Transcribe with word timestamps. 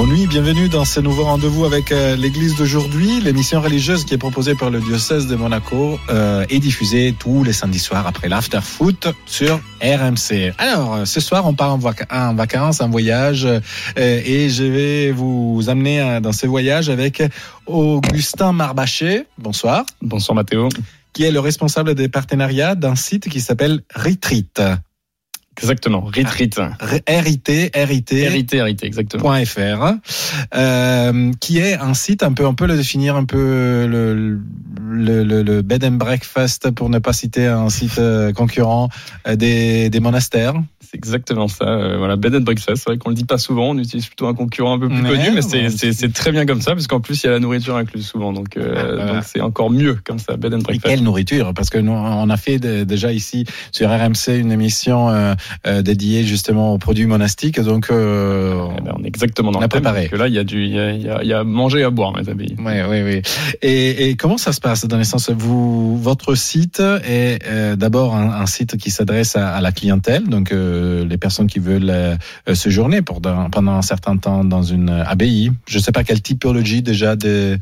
Bonne 0.00 0.12
nuit, 0.14 0.26
bienvenue 0.26 0.70
dans 0.70 0.86
ce 0.86 0.98
nouveau 0.98 1.24
rendez-vous 1.24 1.66
avec 1.66 1.92
euh, 1.92 2.16
l'Église 2.16 2.56
d'aujourd'hui, 2.56 3.20
l'émission 3.20 3.60
religieuse 3.60 4.06
qui 4.06 4.14
est 4.14 4.18
proposée 4.18 4.54
par 4.54 4.70
le 4.70 4.80
diocèse 4.80 5.26
de 5.26 5.36
Monaco 5.36 6.00
euh, 6.08 6.46
et 6.48 6.58
diffusée 6.58 7.14
tous 7.18 7.44
les 7.44 7.52
samedis 7.52 7.80
soirs 7.80 8.06
après 8.06 8.30
l'after 8.30 8.60
foot 8.62 9.08
sur 9.26 9.60
RMC. 9.82 10.54
Alors, 10.56 10.94
euh, 10.94 11.04
ce 11.04 11.20
soir, 11.20 11.44
on 11.46 11.52
part 11.52 11.74
en, 11.74 11.78
vac- 11.78 12.06
en 12.10 12.34
vacances, 12.34 12.80
en 12.80 12.88
voyage, 12.88 13.44
euh, 13.44 13.60
et 13.98 14.48
je 14.48 14.64
vais 14.64 15.12
vous 15.12 15.64
amener 15.68 16.00
euh, 16.00 16.20
dans 16.20 16.32
ce 16.32 16.46
voyage 16.46 16.88
avec 16.88 17.22
Augustin 17.66 18.52
Marbaché. 18.54 19.26
Bonsoir. 19.36 19.84
Bonsoir 20.00 20.34
Mathéo. 20.34 20.70
Qui 21.12 21.24
est 21.24 21.30
le 21.30 21.40
responsable 21.40 21.94
des 21.94 22.08
partenariats 22.08 22.74
d'un 22.74 22.94
site 22.94 23.28
qui 23.28 23.42
s'appelle 23.42 23.82
Retreat. 23.94 24.62
Exactement. 25.58 26.08
R-I-T, 27.06 27.70
R-I-T. 27.74 28.16
Hérité, 28.16 28.56
hérité, 28.56 28.86
exactement. 28.86 29.34
.fr, 29.44 29.94
euh, 30.54 31.32
qui 31.40 31.58
est 31.58 31.74
un 31.74 31.94
site 31.94 32.22
un 32.22 32.32
peu, 32.32 32.46
on 32.46 32.54
peut 32.54 32.66
le 32.66 32.76
définir 32.76 33.16
un 33.16 33.24
peu 33.24 33.86
le, 33.86 34.40
le, 34.80 35.24
le, 35.24 35.42
le 35.42 35.62
bed 35.62 35.84
and 35.84 35.92
breakfast 35.92 36.70
pour 36.70 36.88
ne 36.88 36.98
pas 36.98 37.12
citer 37.12 37.46
un 37.46 37.68
site 37.68 37.98
euh, 37.98 38.32
concurrent 38.32 38.88
euh, 39.26 39.36
des, 39.36 39.90
des 39.90 40.00
monastères. 40.00 40.54
C'est 40.90 40.96
exactement 40.96 41.46
ça. 41.46 41.66
Euh, 41.68 41.98
voilà, 41.98 42.16
bed 42.16 42.34
and 42.34 42.40
breakfast. 42.40 42.82
C'est 42.82 42.90
vrai 42.90 42.98
qu'on 42.98 43.10
le 43.10 43.14
dit 43.14 43.24
pas 43.24 43.38
souvent. 43.38 43.70
On 43.70 43.78
utilise 43.78 44.06
plutôt 44.06 44.26
un 44.26 44.34
concurrent 44.34 44.74
un 44.74 44.78
peu 44.80 44.88
plus 44.88 45.00
Ouais, 45.02 45.10
connu, 45.10 45.30
mais 45.34 45.40
c'est- 45.42 46.12
très 46.12 46.32
bien 46.32 46.46
comme 46.46 46.60
ça, 46.60 46.72
parce 46.72 46.88
qu'en 46.88 46.98
plus 47.00 47.22
il 47.22 47.26
y 47.26 47.28
a 47.28 47.32
la 47.32 47.38
nourriture 47.38 47.76
incluse 47.76 48.04
souvent. 48.06 48.32
Donc 48.32 48.56
euh, 48.56 48.74
Ah, 48.76 48.82
voilà. 49.04 49.22
c'est 49.22 49.40
encore 49.40 49.70
mieux 49.70 49.98
comme 50.04 50.18
ça, 50.18 50.36
bed 50.36 50.52
and 50.52 50.58
Et 50.58 50.62
breakfast. 50.62 50.92
quelle 50.94 51.04
nourriture 51.04 51.54
Parce 51.54 51.70
que 51.70 51.78
nous, 51.78 51.92
on 51.92 52.28
a 52.28 52.36
fait 52.36 52.58
de- 52.58 52.82
déjà 52.82 53.12
ici 53.12 53.44
sur 53.70 53.88
RMC 53.88 54.36
une 54.40 54.50
émission 54.50 55.10
euh, 55.10 55.34
euh, 55.66 55.82
dédiée 55.82 56.24
justement 56.24 56.74
aux 56.74 56.78
produits 56.78 57.06
monastiques. 57.06 57.60
Donc, 57.60 57.88
euh, 57.90 58.66
Eh 58.76 58.80
ben, 58.82 58.94
on 58.98 59.04
est 59.04 59.06
exactement 59.08 59.52
dans 59.52 59.60
On 59.60 59.62
a 59.62 59.66
le 59.66 59.68
thème, 59.68 59.82
préparé. 59.82 60.00
parce 60.08 60.10
que 60.10 60.16
là, 60.16 60.26
il 60.28 60.34
y 60.34 60.38
a 60.38 60.44
du, 60.44 60.64
il 60.64 60.74
y 60.74 60.78
a, 60.80 60.90
il 60.92 61.02
y 61.02 61.08
a- 61.08 61.22
il 61.22 61.28
y 61.28 61.32
a 61.32 61.44
manger 61.44 61.80
et 61.80 61.84
à 61.84 61.90
boire, 61.90 62.12
mes 62.16 62.28
amis. 62.28 62.56
Oui, 62.58 62.72
oui, 62.88 63.02
oui. 63.04 63.22
Et, 63.62 64.08
et 64.10 64.16
comment 64.16 64.38
ça 64.38 64.52
se 64.52 64.60
passe 64.60 64.86
dans 64.86 64.96
le 64.98 65.04
sens 65.04 65.30
vous, 65.30 65.96
votre 65.98 66.34
site 66.34 66.80
est 66.80 67.38
euh, 67.46 67.76
d'abord 67.76 68.16
un, 68.16 68.40
un 68.42 68.46
site 68.46 68.76
qui 68.76 68.90
s'adresse 68.90 69.36
à, 69.36 69.50
à 69.54 69.60
la 69.60 69.70
clientèle, 69.70 70.24
donc 70.28 70.50
euh, 70.80 71.04
les 71.04 71.18
personnes 71.18 71.46
qui 71.46 71.58
veulent 71.58 71.90
euh, 71.90 72.16
séjourner 72.54 73.02
pour 73.02 73.20
dans- 73.20 73.50
pendant 73.50 73.72
un 73.72 73.82
certain 73.82 74.16
temps 74.16 74.44
dans 74.44 74.62
une 74.62 74.88
abbaye. 74.90 75.50
Je 75.68 75.78
ne 75.78 75.82
sais 75.82 75.92
pas 75.92 76.04
quelle 76.04 76.22
typologie 76.22 76.82
déjà 76.82 77.16
de. 77.16 77.58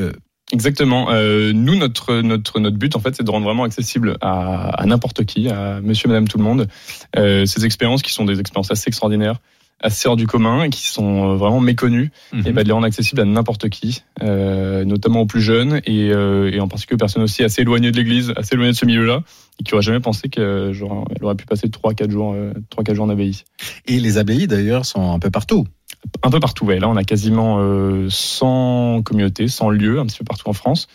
euh. 0.00 0.12
Exactement. 0.50 1.08
Euh, 1.10 1.52
nous, 1.52 1.76
notre 1.76 2.22
notre 2.22 2.58
notre 2.58 2.78
but, 2.78 2.96
en 2.96 3.00
fait, 3.00 3.14
c'est 3.14 3.22
de 3.22 3.30
rendre 3.30 3.44
vraiment 3.44 3.64
accessible 3.64 4.16
à, 4.22 4.70
à 4.80 4.86
n'importe 4.86 5.24
qui, 5.26 5.50
à 5.50 5.80
Monsieur, 5.82 6.08
Madame, 6.08 6.26
tout 6.26 6.38
le 6.38 6.44
monde, 6.44 6.68
euh, 7.18 7.44
ces 7.44 7.66
expériences 7.66 8.00
qui 8.00 8.14
sont 8.14 8.24
des 8.24 8.40
expériences 8.40 8.70
assez 8.70 8.88
extraordinaires, 8.88 9.40
assez 9.80 10.08
hors 10.08 10.16
du 10.16 10.26
commun 10.26 10.64
et 10.64 10.70
qui 10.70 10.88
sont 10.88 11.32
euh, 11.32 11.36
vraiment 11.36 11.60
méconnues. 11.60 12.10
mhm. 12.32 12.46
et 12.46 12.52
bah, 12.52 12.62
de 12.62 12.68
les 12.68 12.72
rendre 12.72 12.86
accessibles 12.86 13.20
à 13.20 13.24
n'importe 13.24 13.68
qui, 13.68 14.02
euh, 14.22 14.84
notamment 14.84 15.20
aux 15.20 15.26
plus 15.26 15.40
jeunes 15.40 15.80
et, 15.84 16.10
euh, 16.10 16.50
et 16.52 16.60
en 16.60 16.68
particulier 16.68 16.96
aux 16.96 16.98
personnes 16.98 17.22
aussi 17.22 17.44
assez 17.44 17.62
éloignées 17.62 17.90
de 17.90 17.96
l'Église, 17.96 18.32
assez 18.36 18.54
éloignées 18.54 18.72
de 18.72 18.76
ce 18.76 18.86
milieu-là, 18.86 19.22
et 19.60 19.64
qui 19.64 19.74
auraient 19.74 19.82
jamais 19.82 20.00
pensé 20.00 20.28
qu'elle 20.28 20.74
aurait 21.22 21.34
pu 21.36 21.46
passer 21.46 21.68
3-4 21.68 22.10
jours, 22.10 22.34
euh, 22.34 22.52
3-4 22.70 22.94
jours 22.94 23.06
en 23.06 23.10
abbaye. 23.10 23.44
Et 23.86 23.98
les 23.98 24.18
abbayes 24.18 24.46
d'ailleurs 24.46 24.84
sont 24.84 25.12
un 25.12 25.18
peu 25.18 25.30
partout. 25.30 25.66
Un 26.22 26.30
peu 26.30 26.40
partout, 26.40 26.66
ouais. 26.66 26.78
Là, 26.78 26.88
on 26.88 26.96
a 26.96 27.04
quasiment 27.04 27.58
euh, 27.58 28.06
100 28.08 29.02
communautés, 29.04 29.48
100 29.48 29.70
lieux, 29.70 29.98
un 29.98 30.06
petit 30.06 30.18
peu 30.18 30.24
partout 30.24 30.48
en 30.48 30.52
France, 30.52 30.86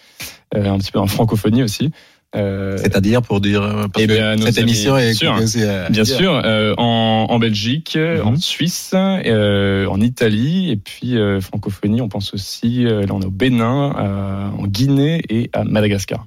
euh, 0.56 0.72
un 0.72 0.78
petit 0.78 0.92
peu 0.92 1.00
en 1.00 1.08
francophonie 1.08 1.64
aussi. 1.64 1.92
Euh, 2.36 2.78
C'est-à-dire 2.78 3.22
pour 3.22 3.42
dire 3.42 3.62
euh, 3.62 3.88
parce 3.88 4.03
Eh 4.03 4.08
que 4.08 4.14
bien, 4.14 4.38
cette 4.45 4.58
émission 4.58 4.98
est 4.98 5.14
sûr. 5.14 5.36
euh, 5.58 5.89
Bien 5.89 6.03
sûr, 6.03 6.42
euh, 6.44 6.73
en, 6.78 7.28
en 7.30 7.40
Belgique, 7.40 7.96
Mhm. 7.96 8.22
en 8.28 8.35
Suisse, 8.38 8.91
euh, 8.96 9.85
en 9.85 10.02
Italie, 10.02 10.72
et 10.72 10.78
puis 10.78 11.16
francophonie, 11.41 12.02
on 12.02 12.09
pense 12.09 12.34
aussi, 12.34 12.85
là 12.85 13.06
on 13.12 13.22
est 13.22 13.25
au 13.25 13.31
Bénin, 13.31 13.91
à- 13.96 14.52
en 14.58 14.66
Guinée 14.66 15.22
et 15.30 15.50
à 15.53 15.63
Madagascar. 15.63 16.25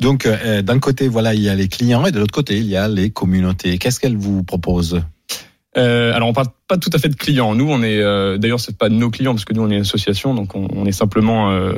Donc 0.00 0.28
d'un 0.62 0.78
côté 0.78 1.08
voilà 1.08 1.34
il 1.34 1.40
y 1.42 1.48
a 1.48 1.54
les 1.54 1.68
clients 1.68 2.04
et 2.06 2.12
de 2.12 2.18
l'autre 2.18 2.34
côté 2.34 2.56
il 2.58 2.66
y 2.66 2.76
a 2.76 2.88
les 2.88 3.10
communautés. 3.10 3.78
Qu'est-ce 3.78 3.98
qu'elles 4.00 4.16
vous 4.16 4.42
proposent? 4.44 5.00
Alors 5.74 6.28
on 6.28 6.32
parle 6.32 6.48
pas 6.68 6.76
tout 6.78 6.90
à 6.92 6.98
fait 6.98 7.08
de 7.08 7.14
clients. 7.14 7.54
Nous, 7.54 7.68
on 7.70 7.82
est 7.82 8.00
euh, 8.00 8.38
d'ailleurs 8.38 8.60
c'est 8.60 8.76
pas 8.76 8.88
nos 8.88 9.10
clients 9.10 9.32
parce 9.34 9.44
que 9.44 9.54
nous 9.54 9.62
on 9.62 9.70
est 9.70 9.74
une 9.76 9.82
association, 9.82 10.34
donc 10.34 10.54
on, 10.56 10.66
on 10.74 10.84
est 10.84 10.92
simplement 10.92 11.50
euh, 11.52 11.72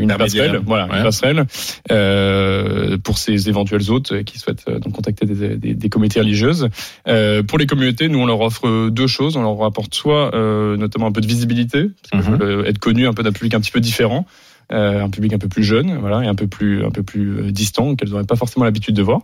une 0.00 0.08
passerelle, 0.16 0.60
voilà, 0.64 0.86
Ouais. 0.88 0.96
une 0.98 1.02
passerelle 1.04 1.44
euh, 1.90 2.96
pour 2.98 3.18
ces 3.18 3.48
éventuels 3.48 3.90
hôtes 3.90 4.22
qui 4.24 4.38
souhaitent 4.38 4.64
euh, 4.68 4.78
donc 4.78 4.94
contacter 4.94 5.26
des, 5.26 5.56
des, 5.56 5.74
des 5.74 5.88
communautés 5.88 6.20
religieuses. 6.20 6.68
Euh, 7.08 7.42
pour 7.42 7.58
les 7.58 7.66
communautés, 7.66 8.08
nous 8.08 8.18
on 8.20 8.26
leur 8.26 8.40
offre 8.40 8.88
deux 8.90 9.06
choses. 9.06 9.36
On 9.36 9.42
leur 9.42 9.62
apporte 9.64 9.94
soit 9.94 10.34
euh, 10.34 10.76
notamment 10.76 11.06
un 11.06 11.12
peu 11.12 11.20
de 11.20 11.26
visibilité, 11.26 11.90
parce 12.10 12.26
que, 12.26 12.42
euh, 12.42 12.64
être 12.64 12.78
connu 12.78 13.06
un 13.06 13.12
peu 13.12 13.22
d'un 13.22 13.32
public 13.32 13.54
un 13.54 13.60
petit 13.60 13.70
peu 13.72 13.80
différent. 13.80 14.26
euh, 14.72 15.02
un 15.04 15.10
public 15.10 15.32
un 15.34 15.38
peu 15.38 15.48
plus 15.48 15.64
jeune, 15.64 15.98
voilà, 15.98 16.24
et 16.24 16.28
un 16.28 16.34
peu 16.34 16.46
plus 16.46 16.84
un 16.84 16.90
peu 16.90 17.02
plus 17.02 17.52
distant, 17.52 17.94
qu'elles 17.96 18.08
n'auraient 18.10 18.24
pas 18.24 18.36
forcément 18.36 18.64
l'habitude 18.64 18.94
de 18.94 19.02
voir. 19.02 19.20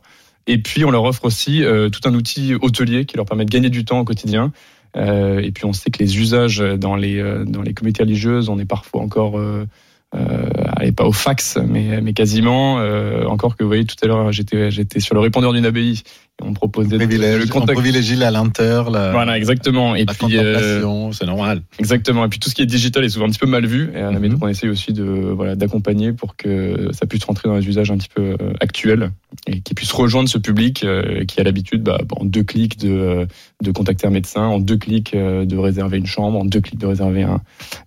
Et 0.46 0.58
puis 0.58 0.84
on 0.84 0.90
leur 0.90 1.04
offre 1.04 1.24
aussi 1.24 1.62
euh, 1.62 1.88
tout 1.90 2.00
un 2.08 2.14
outil 2.14 2.54
hôtelier 2.60 3.04
qui 3.06 3.16
leur 3.16 3.24
permet 3.26 3.44
de 3.44 3.50
gagner 3.50 3.70
du 3.70 3.84
temps 3.84 4.00
au 4.00 4.04
quotidien. 4.04 4.52
Euh, 4.96 5.40
et 5.40 5.52
puis 5.52 5.64
on 5.64 5.72
sait 5.72 5.90
que 5.90 5.98
les 5.98 6.18
usages 6.18 6.58
dans 6.58 6.96
les 6.96 7.18
euh, 7.18 7.44
dans 7.44 7.62
les 7.62 7.74
communautés 7.74 8.02
religieuses, 8.02 8.48
on 8.48 8.58
est 8.58 8.64
parfois 8.64 9.02
encore 9.02 9.38
euh, 9.38 9.66
allez, 10.12 10.92
pas 10.92 11.04
au 11.04 11.12
fax, 11.12 11.58
mais 11.68 12.00
mais 12.00 12.12
quasiment 12.12 12.78
euh, 12.80 13.24
encore 13.26 13.56
que 13.56 13.62
vous 13.64 13.68
voyez 13.68 13.84
tout 13.84 13.96
à 14.02 14.06
l'heure 14.06 14.32
j'étais 14.32 14.70
j'étais 14.70 15.00
sur 15.00 15.14
le 15.14 15.20
répondeur 15.20 15.52
d'une 15.52 15.66
abbaye 15.66 16.02
et 16.40 16.44
on 16.44 16.50
me 16.50 16.54
proposait 16.54 16.90
de- 16.90 16.96
Privilège, 16.98 17.38
le 17.40 17.44
on 17.46 17.60
contact. 17.60 17.78
privilégie 17.80 18.14
la 18.14 18.30
lenteur, 18.30 18.90
la, 18.90 19.10
Voilà 19.10 19.36
exactement. 19.36 19.96
Et 19.96 20.04
la 20.04 20.14
puis 20.14 20.38
euh, 20.38 21.10
c'est 21.10 21.26
normal. 21.26 21.62
Exactement. 21.80 22.24
Et 22.24 22.28
puis 22.28 22.38
tout 22.38 22.48
ce 22.48 22.54
qui 22.54 22.62
est 22.62 22.66
digital 22.66 23.04
est 23.04 23.08
souvent 23.08 23.26
un 23.26 23.30
petit 23.30 23.40
peu 23.40 23.46
mal 23.48 23.66
vu. 23.66 23.90
Et, 23.92 23.96
euh, 23.98 24.12
mais 24.12 24.20
Mhm. 24.28 24.34
donc 24.34 24.44
on 24.44 24.48
essaye 24.48 24.70
aussi 24.70 24.92
de 24.92 25.02
voilà 25.02 25.56
d'accompagner 25.56 26.12
pour 26.12 26.36
que 26.36 26.90
ça 26.92 27.06
puisse 27.06 27.24
rentrer 27.24 27.48
dans 27.48 27.56
les 27.56 27.66
usages 27.68 27.90
un 27.90 27.96
petit 27.98 28.08
peu 28.14 28.36
euh, 28.40 28.52
actuels 28.60 29.10
et 29.48 29.60
qui 29.60 29.74
puisse 29.74 29.90
rejoindre 29.92 30.28
ce 30.28 30.38
public 30.38 30.84
euh, 30.84 31.24
qui 31.24 31.40
a 31.40 31.42
l'habitude 31.44 31.82
bah, 31.82 31.98
en 32.16 32.24
deux 32.24 32.44
clics 32.44 32.78
de 32.78 32.88
euh, 32.90 33.26
de 33.62 33.70
contacter 33.72 34.06
un 34.06 34.10
médecin, 34.10 34.42
en 34.42 34.60
deux 34.60 34.76
clics 34.76 35.14
euh, 35.14 35.44
de 35.44 35.56
réserver 35.56 35.98
une 35.98 36.06
chambre, 36.06 36.38
en 36.38 36.44
deux 36.44 36.60
clics 36.60 36.78
de 36.78 36.86
réserver 36.86 37.24
un 37.24 37.40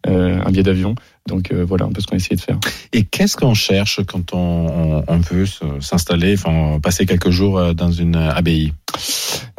euh, 0.08 0.40
un 0.46 0.50
billet 0.52 0.64
d'avion. 0.64 0.94
Donc 1.28 1.52
euh, 1.52 1.64
voilà 1.64 1.86
un 1.86 1.92
peu 1.92 2.02
ce 2.02 2.08
qu'on 2.08 2.16
a 2.16 2.18
essayé 2.18 2.36
de 2.36 2.42
faire. 2.42 2.60
Et 2.94 3.04
qu'est-ce 3.04 3.38
qu'on 3.38 3.54
cherche 3.54 4.04
quand 4.06 4.34
on, 4.34 5.04
veut 5.32 5.46
s'installer, 5.80 6.34
enfin 6.34 6.80
passer 6.82 7.06
quelques 7.06 7.30
jours 7.30 7.60
euh, 7.60 7.74
dans 7.74 7.92
une 7.92 8.16
abbaye? 8.16 8.74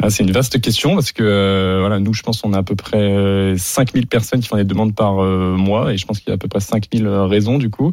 Ah, 0.03 0.11
c'est 0.11 0.25
une 0.25 0.33
vaste 0.33 0.61
question 0.61 0.95
parce 0.95 1.13
que 1.13 1.23
euh, 1.23 1.79
voilà, 1.81 2.01
nous, 2.01 2.13
je 2.13 2.23
pense 2.23 2.41
qu'on 2.41 2.53
a 2.53 2.59
à 2.59 2.63
peu 2.63 2.75
près 2.75 2.99
euh, 2.99 3.57
5000 3.57 4.07
personnes 4.07 4.41
qui 4.41 4.49
font 4.49 4.57
des 4.57 4.65
demandes 4.65 4.95
par 4.95 5.23
euh, 5.23 5.57
mois 5.57 5.93
et 5.93 5.97
je 5.97 6.07
pense 6.07 6.19
qu'il 6.19 6.29
y 6.29 6.33
a 6.33 6.35
à 6.35 6.39
peu 6.39 6.49
près 6.49 6.61
5000 6.61 7.07
raisons 7.07 7.59
du 7.59 7.71
coup. 7.71 7.93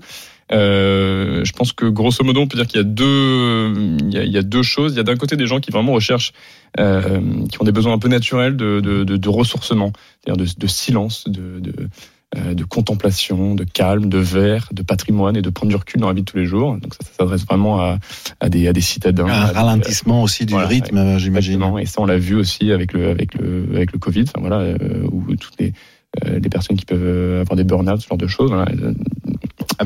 Euh, 0.52 1.46
je 1.46 1.52
pense 1.52 1.74
que 1.74 1.86
grosso 1.86 2.24
modo, 2.24 2.42
on 2.42 2.48
peut 2.48 2.58
dire 2.58 2.66
qu'il 2.66 2.78
y 2.78 2.82
a 2.82 2.84
deux, 2.84 3.98
il 4.00 4.12
y 4.12 4.18
a, 4.18 4.24
il 4.24 4.32
y 4.32 4.38
a 4.38 4.42
deux 4.42 4.64
choses. 4.64 4.94
Il 4.94 4.98
y 4.98 5.00
a 5.00 5.04
d'un 5.04 5.16
côté 5.16 5.36
des 5.36 5.46
gens 5.46 5.60
qui 5.60 5.72
vraiment 5.72 5.94
recherchent, 5.94 6.34
euh, 6.80 7.22
qui 7.52 7.62
ont 7.62 7.66
des 7.66 7.72
besoins 7.72 7.94
un 7.94 8.00
peu 8.00 8.08
naturels 8.08 8.58
de, 8.58 8.80
de, 8.80 9.04
de, 9.04 9.18
de 9.18 9.30
ressourcement, 9.30 9.94
c'est-à-dire 10.24 10.44
de, 10.44 10.60
de 10.60 10.68
silence, 10.68 11.26
de, 11.28 11.62
de, 12.36 12.40
euh, 12.40 12.54
de 12.54 12.64
contemplation, 12.64 13.56
de 13.56 13.64
calme, 13.64 14.10
de 14.10 14.18
verre, 14.18 14.70
de 14.72 14.82
patrimoine 14.82 15.36
et 15.36 15.42
de 15.42 15.50
prendre 15.50 15.70
du 15.70 15.76
recul 15.76 16.02
dans 16.02 16.08
la 16.08 16.14
vie 16.14 16.22
de 16.22 16.26
tous 16.26 16.38
les 16.38 16.46
jours. 16.46 16.74
Donc 16.78 16.94
ça, 16.94 17.06
ça 17.06 17.12
s'adresse 17.20 17.46
vraiment 17.46 17.80
à, 17.82 18.00
à 18.40 18.50
des, 18.50 18.68
à 18.68 18.74
des 18.74 18.82
citadins. 18.82 19.28
Un 19.28 19.48
ralentissement 19.48 20.24
aussi 20.24 20.46
du 20.46 20.54
voilà, 20.54 20.68
rythme, 20.68 21.18
j'imagine. 21.18 21.54
Exactement. 21.54 21.80
Et 21.80 21.86
ça, 21.86 22.02
on 22.02 22.06
l'a 22.06 22.18
vu 22.18 22.36
aussi 22.36 22.72
avec 22.72 22.94
le 22.94 23.10
avec 23.10 23.34
le 23.36 23.68
avec 23.74 23.92
le 23.92 24.00
Covid. 24.00 24.26
Enfin 24.28 24.42
voilà, 24.42 24.60
euh, 24.60 24.78
où 25.12 25.36
toutes 25.36 25.60
les 25.60 25.74
euh, 26.26 26.40
les 26.40 26.50
personnes 26.50 26.78
qui 26.78 26.86
peuvent 26.86 27.42
avoir 27.42 27.56
des 27.56 27.64
burn-out, 27.64 28.02
ce 28.02 28.08
genre 28.08 28.18
de 28.18 28.28
choses. 28.28 28.50
Voilà, 28.50 28.66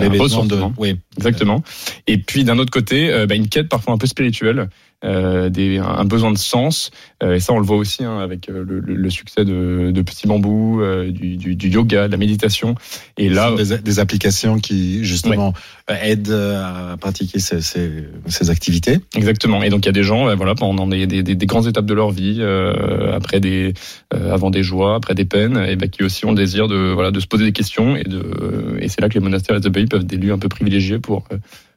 besoin 0.09 0.45
de, 0.45 0.57
oui, 0.77 0.97
Exactement. 1.17 1.63
Et 2.07 2.17
puis 2.17 2.43
d'un 2.45 2.57
autre 2.57 2.71
côté, 2.71 3.11
bah, 3.27 3.35
une 3.35 3.47
quête 3.47 3.67
parfois 3.67 3.93
un 3.93 3.97
peu 3.97 4.07
spirituelle, 4.07 4.69
euh, 5.03 5.49
des, 5.49 5.77
un 5.79 6.05
besoin 6.05 6.31
de 6.31 6.37
sens. 6.37 6.91
Euh, 7.21 7.35
et 7.35 7.39
ça, 7.39 7.53
on 7.53 7.59
le 7.59 7.65
voit 7.65 7.77
aussi 7.77 8.03
hein, 8.03 8.19
avec 8.19 8.49
euh, 8.49 8.63
le, 8.67 8.79
le- 8.79 8.95
le 8.95 9.09
succès 9.09 9.45
de, 9.45 9.91
de 9.91 10.01
Petit 10.01 10.27
Bambou, 10.27 10.81
euh, 10.81 11.11
du, 11.11 11.37
du, 11.37 11.55
du 11.55 11.69
yoga, 11.69 12.07
de 12.07 12.11
la 12.11 12.17
méditation. 12.17 12.75
Et 13.17 13.29
là, 13.29 13.53
des, 13.55 13.77
des 13.77 13.99
applications 13.99 14.57
qui 14.59 15.03
justement 15.03 15.53
aident 15.87 16.31
à 16.31 16.95
pratiquer 16.99 17.39
ces, 17.39 17.61
ces, 17.61 18.05
ces 18.27 18.49
activités. 18.49 18.99
Exactement. 19.15 19.61
Et 19.63 19.69
donc 19.69 19.81
il 19.85 19.87
y 19.87 19.89
a 19.89 19.93
des 19.93 20.03
gens, 20.03 20.33
voilà, 20.35 20.55
pendant 20.55 20.87
des, 20.87 21.07
des, 21.07 21.23
des, 21.23 21.35
des 21.35 21.45
grandes 21.45 21.67
étapes 21.67 21.85
de 21.85 21.93
leur 21.93 22.11
vie, 22.11 22.37
euh, 22.39 23.13
après 23.13 23.39
des, 23.39 23.73
euh, 24.13 24.33
avant 24.33 24.49
des 24.49 24.63
joies, 24.63 24.95
après 24.95 25.15
des 25.15 25.25
peines, 25.25 25.57
et 25.57 25.75
ben 25.75 25.89
qui 25.89 26.03
aussi 26.03 26.25
ont 26.25 26.31
le 26.31 26.37
désir 26.37 26.67
de, 26.67 26.91
voilà, 26.93 27.11
de 27.11 27.19
se 27.19 27.27
poser 27.27 27.45
des 27.45 27.51
questions 27.51 27.95
et 27.95 28.03
de, 28.03 28.77
et 28.79 28.87
c'est 28.87 29.01
là 29.01 29.09
que 29.09 29.15
les 29.15 29.19
monastères 29.19 29.55
et 29.55 29.59
les 29.59 29.67
abbayes 29.67 29.85
peuvent 29.87 30.01
être 30.01 30.07
des 30.07 30.17
lieux 30.17 30.31
un 30.33 30.39
peu 30.39 30.49
privilégiés 30.49 30.99
pour, 30.99 31.27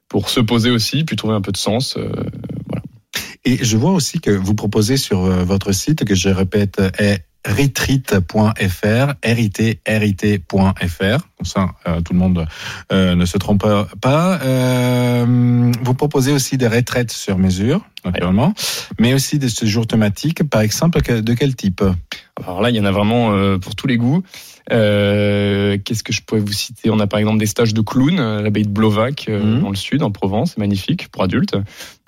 pour 0.08 0.28
se 0.30 0.40
poser 0.40 0.70
aussi, 0.70 1.04
puis 1.04 1.16
trouver 1.16 1.34
un 1.34 1.40
peu 1.40 1.52
de 1.52 1.56
sens. 1.56 1.96
euh. 1.96 2.08
Et 3.46 3.64
je 3.64 3.76
vois 3.76 3.92
aussi 3.92 4.20
que 4.20 4.32
vous 4.32 4.54
proposez 4.54 4.96
sur 4.96 5.24
euh, 5.24 5.44
votre 5.44 5.70
site, 5.70 6.04
que 6.04 6.16
je 6.16 6.28
répète, 6.28 6.82
est 6.98 7.24
retreat.fr, 7.46 9.14
rit.rit.fr. 9.22 10.48
Comme 11.36 11.44
ça, 11.44 11.70
euh, 11.86 12.00
tout 12.00 12.12
le 12.12 12.18
monde 12.18 12.46
euh, 12.92 13.14
ne 13.14 13.24
se 13.24 13.38
trompe 13.38 13.64
pas. 14.00 14.40
Euh, 14.42 15.72
vous 15.80 15.94
proposez 15.94 16.32
aussi 16.32 16.58
des 16.58 16.66
retraites 16.66 17.12
sur 17.12 17.38
mesure, 17.38 17.86
naturellement, 18.04 18.52
mais 18.98 19.14
aussi 19.14 19.38
des 19.38 19.48
séjours 19.48 19.86
thématiques, 19.86 20.42
par 20.48 20.62
exemple, 20.62 21.00
de 21.00 21.34
quel 21.34 21.54
type? 21.54 21.84
Alors 22.42 22.60
là, 22.60 22.70
il 22.70 22.76
y 22.76 22.80
en 22.80 22.84
a 22.84 22.90
vraiment 22.90 23.32
euh, 23.32 23.58
pour 23.58 23.76
tous 23.76 23.86
les 23.86 23.96
goûts. 23.96 24.22
Euh, 24.72 25.76
Qu'est-ce 25.84 26.02
que 26.02 26.12
je 26.12 26.22
pourrais 26.22 26.40
vous 26.40 26.52
citer? 26.52 26.90
On 26.90 26.98
a 27.00 27.06
par 27.06 27.18
exemple 27.20 27.38
des 27.38 27.46
stages 27.46 27.74
de 27.74 27.80
clown 27.80 28.18
à 28.18 28.40
l'abbaye 28.42 28.64
de 28.64 28.68
Blovac, 28.70 29.26
Mhm. 29.28 29.60
dans 29.60 29.70
le 29.70 29.76
sud, 29.76 30.02
en 30.02 30.10
Provence, 30.10 30.52
c'est 30.54 30.58
magnifique 30.58 31.08
pour 31.08 31.22
adultes. 31.22 31.54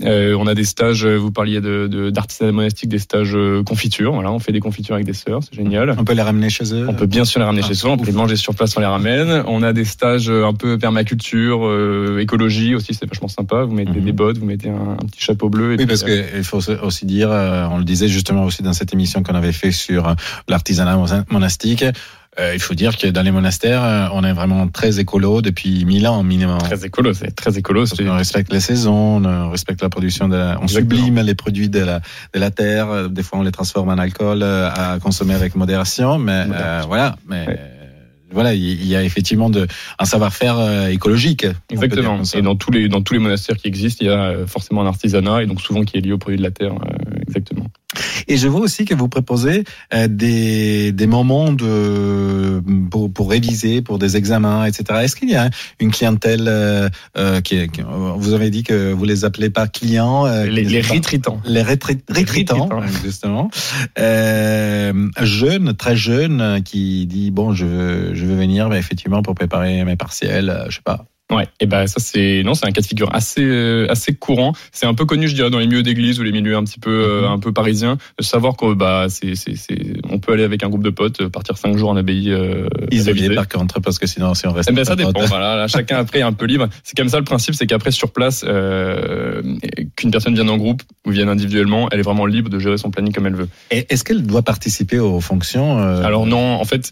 Euh, 0.05 0.35
on 0.39 0.47
a 0.47 0.55
des 0.55 0.65
stages, 0.65 1.05
euh, 1.05 1.17
vous 1.17 1.31
parliez 1.33 1.61
de 1.61 1.87
de- 1.89 2.11
d'artisanat 2.11 2.53
monastique, 2.53 2.89
des 2.89 2.99
stages 2.99 3.37
confiture. 3.67 4.13
Voilà, 4.13 4.33
on 4.33 4.39
fait 4.39 4.53
des 4.53 4.61
confitures 4.61 4.95
avec 4.95 5.07
des 5.07 5.13
sœurs, 5.13 5.41
c'est 5.43 5.55
génial. 5.57 5.95
On 5.99 6.05
peut 6.05 6.13
les 6.15 6.23
ramener 6.23 6.51
chez 6.51 6.73
eux 6.75 6.87
On 6.89 6.95
peut 6.95 7.07
bien 7.07 7.25
sûr 7.25 7.41
les 7.41 7.47
ramener 7.47 7.63
Ah, 7.65 7.69
chez 7.69 7.75
soi, 7.75 7.91
on 7.91 7.97
peut 7.97 8.07
les 8.07 8.13
manger 8.13 8.37
sur 8.37 8.55
place, 8.55 8.77
on 8.77 8.81
les 8.81 8.87
ramène. 8.87 9.43
On 9.47 9.63
a 9.63 9.73
des 9.73 9.85
stages 9.85 10.31
un 10.31 10.55
peu 10.55 10.79
permaculture, 10.79 11.67
euh, 11.67 12.19
écologie 12.21 12.75
aussi, 12.75 12.95
c'est 12.95 13.07
vachement 13.09 13.29
sympa. 13.29 13.65
Vous 13.65 13.75
mettez 13.75 13.99
Mhm. 13.99 14.05
des 14.05 14.13
bottes, 14.13 14.39
vous 14.39 14.47
mettez 14.47 14.69
un, 14.71 14.93
un 15.01 15.07
petit 15.07 15.21
chapeau 15.21 15.49
bleu. 15.51 15.75
Et 15.75 15.77
Oui, 15.79 15.87
parce 15.87 16.03
qu'il 16.05 16.45
faut 16.45 16.61
aussi 16.83 17.07
dire, 17.07 17.29
on 17.31 17.79
le 17.79 17.85
disait 17.85 18.09
justement 18.09 18.45
aussi 18.45 18.63
dans 18.63 18.73
cette 18.73 18.93
émission 18.93 19.23
qu'on 19.23 19.35
avait 19.35 19.53
fait 19.53 19.73
sur 19.73 20.15
l'artisanat 20.49 20.97
mon- 20.97 21.25
monastique, 21.31 21.85
euh, 22.41 22.55
il 22.55 22.61
faut 22.61 22.75
dire 22.75 22.97
que 22.97 23.07
dans 23.09 23.23
les 23.23 23.31
monastères, 23.31 23.83
euh, 23.83 24.07
on 24.13 24.23
est 24.25 24.33
vraiment 24.33 24.69
très 24.69 25.01
écolo 25.01 25.43
depuis 25.43 25.85
mille 25.85 26.07
ans 26.07 26.23
minimum. 26.23 26.59
très 26.59 26.85
écolo, 26.87 27.13
c'est 27.13 27.35
très 27.35 27.59
écolo. 27.59 27.85
Qu'on 27.87 28.15
respecte 28.17 28.53
les 28.53 28.61
saisons, 28.61 29.25
on 29.25 29.51
respecte 29.51 29.83
la 29.83 29.89
production 29.89 30.29
de 30.29 30.37
la, 30.37 30.59
on 30.61 30.63
Exactement. 30.67 30.97
sublime 31.01 31.21
les 31.21 31.35
produits 31.35 31.69
de 31.69 31.81
la, 31.81 32.01
de 32.35 32.39
la 32.41 32.51
terre. 32.51 32.89
euh, 32.91 33.09
Des 33.09 33.23
fois, 33.23 33.39
on 33.39 33.43
les 33.43 33.51
transforme 33.53 33.89
en 33.89 33.99
alcool 33.99 34.43
euh, 34.43 34.69
à 34.71 34.99
consommer 35.01 35.35
avec 35.35 35.55
modération, 35.57 36.19
mais 36.19 36.45
euh, 36.53 36.83
voilà. 36.87 37.17
Mais 37.29 37.47
Ouais. 37.47 37.57
euh, 37.59 37.75
voilà, 38.31 38.53
il 38.53 38.85
y 38.87 38.95
a 38.95 39.03
effectivement 39.03 39.49
de, 39.49 39.67
un 39.99 40.05
savoir-faire 40.05 40.59
euh, 40.59 40.89
écologique. 40.89 41.47
on 41.73 41.75
Exactement. 41.75 42.21
Et 42.35 42.43
dans 42.43 42.57
tous 42.57 42.71
les 42.71 42.87
dans 42.89 43.01
tous 43.01 43.15
les 43.15 43.21
monastères 43.21 43.57
qui 43.57 43.69
existent, 43.69 44.05
il 44.05 44.09
y 44.09 44.11
a 44.11 44.21
euh, 44.23 44.47
forcément 44.47 44.83
un 44.83 44.87
artisanat 44.87 45.43
et 45.43 45.47
donc 45.47 45.63
souvent 45.63 45.83
qui 45.83 45.97
est 45.97 46.01
lié 46.03 46.13
aux 46.13 46.19
produits 46.19 46.37
de 46.37 46.43
la 46.43 46.51
terre. 46.51 46.73
euh, 46.75 47.21
exactement. 47.27 47.58
Et 48.29 48.37
je 48.37 48.49
vois 48.49 48.61
aussi 48.61 48.85
que 48.85 48.95
vous 48.95 49.09
proposez 49.09 49.65
euh, 49.95 50.09
des, 50.09 50.93
des 50.93 51.07
moments 51.07 51.53
de 51.53 52.63
pour, 52.91 53.13
pour 53.13 53.31
réviser, 53.31 53.83
pour 53.83 53.99
des 53.99 54.17
examens, 54.17 54.65
etc. 54.65 55.01
Est-ce 55.03 55.17
qu'il 55.17 55.31
y 55.31 55.37
a 55.37 55.51
une 55.81 55.91
clientèle 55.91 56.47
euh, 56.49 56.89
euh, 57.17 57.41
qui, 57.41 57.57
est- 57.57 57.69
qui- 57.69 57.83
vous 58.17 58.33
avez 58.33 58.51
dit 58.51 58.63
que 58.63 58.93
vous 58.93 59.05
les 59.05 59.25
appelez 59.25 59.51
pas 59.51 59.67
clients, 59.69 60.27
euh, 60.27 60.45
Les, 60.47 60.65
les 60.65 60.81
rétritants. 60.81 61.41
les 61.45 61.63
rétri- 61.63 62.01
rétritants, 62.09 62.69
justement, 63.03 63.51
euh, 63.99 65.09
jeune, 65.23 65.75
très 65.75 65.97
jeune, 65.97 66.41
euh, 66.41 66.61
qui 66.61 67.07
dit 67.07 67.31
bon, 67.31 67.53
je 67.53 67.67
veux, 67.67 68.15
je 68.15 68.25
veux 68.27 68.37
venir, 68.37 68.69
mais 68.69 68.79
effectivement 68.79 69.23
pour 69.23 69.35
préparer 69.35 69.85
mes 69.85 69.97
partiels, 69.97 70.51
euh, 70.51 70.67
je 70.69 70.77
sais 70.77 70.83
pas. 70.85 71.05
Ouais. 71.31 71.47
Et 71.61 71.67
ben 71.67 71.87
ça 71.87 72.01
c'est 72.01 72.43
non, 72.43 72.55
c'est 72.55 72.67
un 72.67 72.71
cas 72.71 72.81
de 72.81 72.87
figure 72.87 73.15
assez 73.15 73.45
euh, 73.45 73.87
assez 73.91 74.15
courant. 74.15 74.55
C'est 74.73 74.87
un 74.87 74.95
peu 74.95 75.05
connu, 75.05 75.29
je 75.29 75.35
dirais, 75.35 75.51
dans 75.51 75.59
les 75.59 75.67
milieux 75.67 75.83
d'église 75.83 76.19
ou 76.21 76.23
les 76.23 76.33
milieux 76.33 76.57
un 76.57 76.65
petit 76.65 76.79
peu 76.81 76.91
euh, 76.91 77.23
Mhm. 77.27 77.33
un 77.33 77.39
peu 77.39 77.53
parisiens, 77.53 77.99
de 78.19 78.25
savoir 78.25 78.57
que 78.57 78.73
bah 78.75 79.07
c'est 79.11 79.35
c'est 79.35 79.55
c'est 79.55 79.79
on 80.09 80.19
peut 80.19 80.33
aller 80.33 80.45
avec 80.45 80.63
un 80.63 80.69
groupe 80.69 80.83
de 80.85 80.91
potes, 80.91 81.21
euh, 81.21 81.29
partir 81.29 81.59
cinq 81.59 81.77
jours 81.77 81.91
en 81.91 81.97
abbaye. 81.97 82.31
Euh, 82.33 82.69
Isolé 82.91 83.35
par 83.35 83.47
contre, 83.49 83.81
parce 83.81 83.99
que 83.99 84.07
sinon, 84.07 84.33
si 84.35 84.47
on 84.47 84.53
reste. 84.53 84.71
Eh 84.73 84.75
ben, 84.75 84.85
ça 84.85 84.97
dépend. 84.97 85.13
Voilà, 85.27 85.55
là, 85.57 85.69
chacun 85.69 85.99
après 85.99 86.21
est 86.21 86.23
un 86.23 86.33
peu 86.33 86.47
libre. 86.47 86.69
C'est 86.83 86.97
comme 86.97 87.09
ça 87.11 87.19
le 87.19 87.25
principe, 87.25 87.55
c'est 87.55 87.67
qu'après 87.67 87.91
sur 87.91 88.11
place, 88.11 88.45
euh, 88.49 89.43
qu'une 89.99 90.13
personne 90.13 90.35
vienne 90.35 90.49
en 90.49 90.57
groupe 90.57 90.83
ou 91.05 91.11
vienne 91.11 91.29
individuellement, 91.29 91.89
elle 91.91 91.99
est 91.99 92.03
vraiment 92.03 92.25
libre 92.25 92.49
de 92.49 92.59
gérer 92.61 92.79
son 92.79 92.91
planning 92.91 93.13
comme 93.13 93.27
elle 93.27 93.35
veut. 93.35 93.49
Et 93.73 93.85
Est-ce 93.91 94.05
qu'elle 94.05 94.23
doit 94.25 94.43
participer 94.43 95.01
aux 95.01 95.21
fonctions 95.21 95.79
euh, 95.81 96.03
Alors 96.03 96.25
non, 96.25 96.55
en 96.55 96.65
fait, 96.65 96.91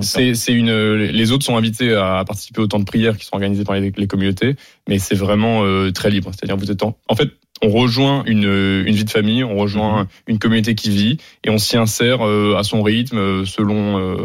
c'est- 0.00 0.52
une. 0.52 0.94
Les 0.94 1.32
autres 1.32 1.44
sont 1.44 1.56
invités 1.56 1.92
à 1.94 2.22
participer 2.24 2.60
au 2.60 2.66
temps 2.68 2.78
de 2.78 2.84
prière 2.84 3.16
qui 3.18 3.24
sont 3.26 3.34
organisés 3.34 3.64
par 3.64 3.74
les, 3.74 3.92
les 3.96 4.06
communautés, 4.06 4.54
mais 4.88 4.98
c'est 5.00 5.16
vraiment 5.16 5.64
euh, 5.64 5.90
très 5.90 6.08
libre. 6.10 6.30
C'est-à-dire 6.32 6.56
vous 6.56 6.70
êtes 6.70 6.82
en, 6.84 6.96
en 7.08 7.14
fait. 7.16 7.30
On 7.62 7.68
rejoint 7.68 8.22
une, 8.24 8.44
une 8.86 8.94
vie 8.94 9.04
de 9.04 9.10
famille, 9.10 9.44
on 9.44 9.54
rejoint 9.56 10.08
une 10.26 10.38
communauté 10.38 10.74
qui 10.74 10.88
vit 10.88 11.18
et 11.44 11.50
on 11.50 11.58
s'y 11.58 11.76
insère 11.76 12.26
euh, 12.26 12.56
à 12.56 12.62
son 12.62 12.82
rythme, 12.82 13.44
selon 13.44 14.16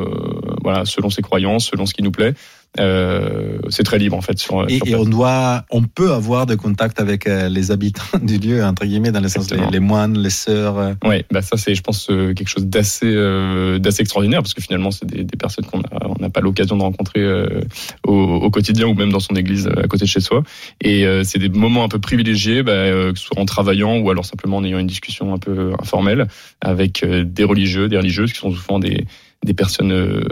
voilà, 0.64 0.86
selon 0.86 1.10
ses 1.10 1.22
croyances, 1.22 1.68
selon 1.68 1.86
ce 1.86 1.94
qui 1.94 2.02
nous 2.02 2.12
plaît. 2.12 2.34
Euh, 2.80 3.58
c'est 3.70 3.84
très 3.84 3.98
libre 3.98 4.18
en 4.18 4.22
fait 4.22 4.38
sur, 4.38 4.66
Et, 4.70 4.78
sur 4.78 4.88
et 4.88 4.96
on 4.96 5.06
doit, 5.06 5.66
on 5.72 5.84
peut 5.84 6.12
avoir 6.12 6.46
des 6.46 6.58
contacts 6.58 7.00
avec 7.00 7.28
euh, 7.28 7.48
les 7.48 7.72
habitants 7.72 8.04
du 8.22 8.38
lieu, 8.38 8.64
entre 8.64 8.86
guillemets, 8.86 9.12
dans 9.12 9.22
le 9.22 9.30
sens 9.30 9.50
les, 9.52 9.60
les 9.72 9.80
moines, 9.80 10.18
les 10.18 10.30
sœurs. 10.30 10.78
euh. 10.78 10.94
Ouais, 11.06 11.26
bah 11.32 11.42
ça 11.42 11.58
c'est, 11.58 11.74
je 11.76 11.82
pense, 11.82 12.10
euh, 12.10 12.34
quelque 12.34 12.50
chose 12.50 12.66
d'assez, 12.66 13.06
euh, 13.08 13.80
d'assez 13.80 14.02
extraordinaire 14.02 14.42
parce 14.42 14.54
que 14.54 14.62
finalement 14.62 14.92
c'est 14.92 15.06
des, 15.06 15.24
des 15.24 15.38
personnes 15.38 15.66
qu'on 15.66 15.82
on 16.06 16.16
n'a 16.20 16.30
pas 16.30 16.42
l'occasion 16.42 16.76
de 16.78 16.82
rencontrer 16.82 17.22
euh, 17.22 17.62
au, 18.06 18.14
au 18.14 18.50
quotidien 18.50 18.88
ou 18.88 18.94
même 18.94 19.12
dans 19.12 19.20
son 19.20 19.36
église 19.36 19.68
à 19.68 19.88
côté 19.88 20.06
de 20.06 20.10
chez 20.10 20.20
soi. 20.20 20.44
Et 20.82 21.06
euh, 21.06 21.24
c'est 21.24 21.40
des 21.40 21.50
moments 21.50 21.84
un 21.84 21.90
peu 21.90 22.00
privilégiés, 22.00 22.64
bah, 22.64 22.72
euh, 22.74 23.14
que 23.14 23.20
ce 23.20 23.26
soit 23.26 23.40
en 23.40 23.46
travaillant 23.46 23.98
ou 24.00 24.10
alors 24.10 24.26
simplement 24.26 24.58
en 24.58 24.64
ayant 24.64 24.80
une 24.80 24.88
discussion 24.88 25.34
un 25.34 25.38
peu 25.38 25.74
informelle 25.80 26.28
avec 26.62 27.06
des 27.06 27.44
religieux, 27.44 27.88
des 27.88 27.98
religieuses 27.98 28.34
qui 28.34 28.40
sont 28.40 28.52
souvent 28.52 28.80
des 28.80 29.06
des 29.46 29.54
personnes 29.54 29.94
euh, 29.94 30.24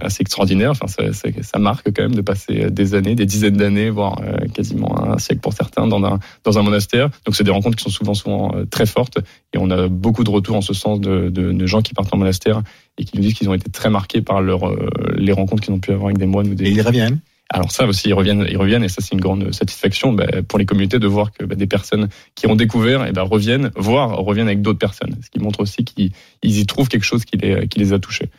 assez 0.00 0.22
extraordinaires. 0.22 0.72
Enfin, 0.72 0.88
ça, 0.88 1.12
ça, 1.12 1.28
ça 1.40 1.58
marque 1.58 1.92
quand 1.94 2.02
même 2.02 2.14
de 2.14 2.22
passer 2.22 2.70
des 2.70 2.94
années, 2.94 3.14
des 3.14 3.26
dizaines 3.26 3.56
d'années, 3.56 3.90
voire 3.90 4.20
euh, 4.22 4.48
quasiment 4.48 5.00
un 5.00 5.18
siècle 5.18 5.40
pour 5.40 5.52
certains, 5.52 5.86
dans 5.86 6.02
un, 6.04 6.18
dans 6.44 6.58
un 6.58 6.62
monastère. 6.62 7.10
Donc, 7.24 7.36
c'est 7.36 7.44
des 7.44 7.50
rencontres 7.50 7.76
qui 7.76 7.84
sont 7.84 7.90
souvent, 7.90 8.14
souvent 8.14 8.54
euh, 8.54 8.64
très 8.64 8.86
fortes. 8.86 9.18
Et 9.52 9.58
on 9.58 9.70
a 9.70 9.88
beaucoup 9.88 10.24
de 10.24 10.30
retours 10.30 10.56
en 10.56 10.62
ce 10.62 10.74
sens 10.74 11.00
de, 11.00 11.28
de, 11.28 11.52
de 11.52 11.66
gens 11.66 11.82
qui 11.82 11.94
partent 11.94 12.12
en 12.12 12.18
monastère 12.18 12.62
et 12.98 13.04
qui 13.04 13.16
nous 13.16 13.22
disent 13.22 13.34
qu'ils 13.34 13.48
ont 13.48 13.54
été 13.54 13.70
très 13.70 13.90
marqués 13.90 14.22
par 14.22 14.42
leur, 14.42 14.68
euh, 14.68 14.88
les 15.16 15.32
rencontres 15.32 15.62
qu'ils 15.62 15.74
ont 15.74 15.80
pu 15.80 15.92
avoir 15.92 16.06
avec 16.06 16.18
des 16.18 16.26
moines 16.26 16.48
ou 16.48 16.54
des. 16.54 16.66
Et 16.66 16.70
ils 16.70 16.82
reviennent. 16.82 17.20
Alors 17.54 17.70
ça 17.70 17.86
aussi, 17.86 18.08
ils 18.08 18.14
reviennent, 18.14 18.46
ils 18.48 18.56
reviennent, 18.56 18.82
et 18.82 18.88
ça 18.88 19.02
c'est 19.02 19.12
une 19.12 19.20
grande 19.20 19.52
satisfaction 19.52 20.14
bah, 20.14 20.26
pour 20.48 20.58
les 20.58 20.64
communautés 20.64 20.98
de 20.98 21.06
voir 21.06 21.32
que 21.32 21.44
bah, 21.44 21.54
des 21.54 21.66
personnes 21.66 22.08
qui 22.34 22.46
ont 22.46 22.56
découvert, 22.56 23.06
et 23.06 23.12
ben 23.12 23.22
reviennent, 23.22 23.70
voire 23.76 24.16
reviennent 24.16 24.46
avec 24.46 24.62
d'autres 24.62 24.78
personnes, 24.78 25.14
ce 25.22 25.28
qui 25.28 25.38
montre 25.38 25.60
aussi 25.60 25.84
qu'ils 25.84 26.12
ils 26.42 26.58
y 26.58 26.66
trouvent 26.66 26.88
quelque 26.88 27.04
chose 27.04 27.26
qui 27.26 27.36
les, 27.36 27.68
qui 27.68 27.78
les 27.78 27.92
a 27.92 27.98
touchés. 27.98 28.30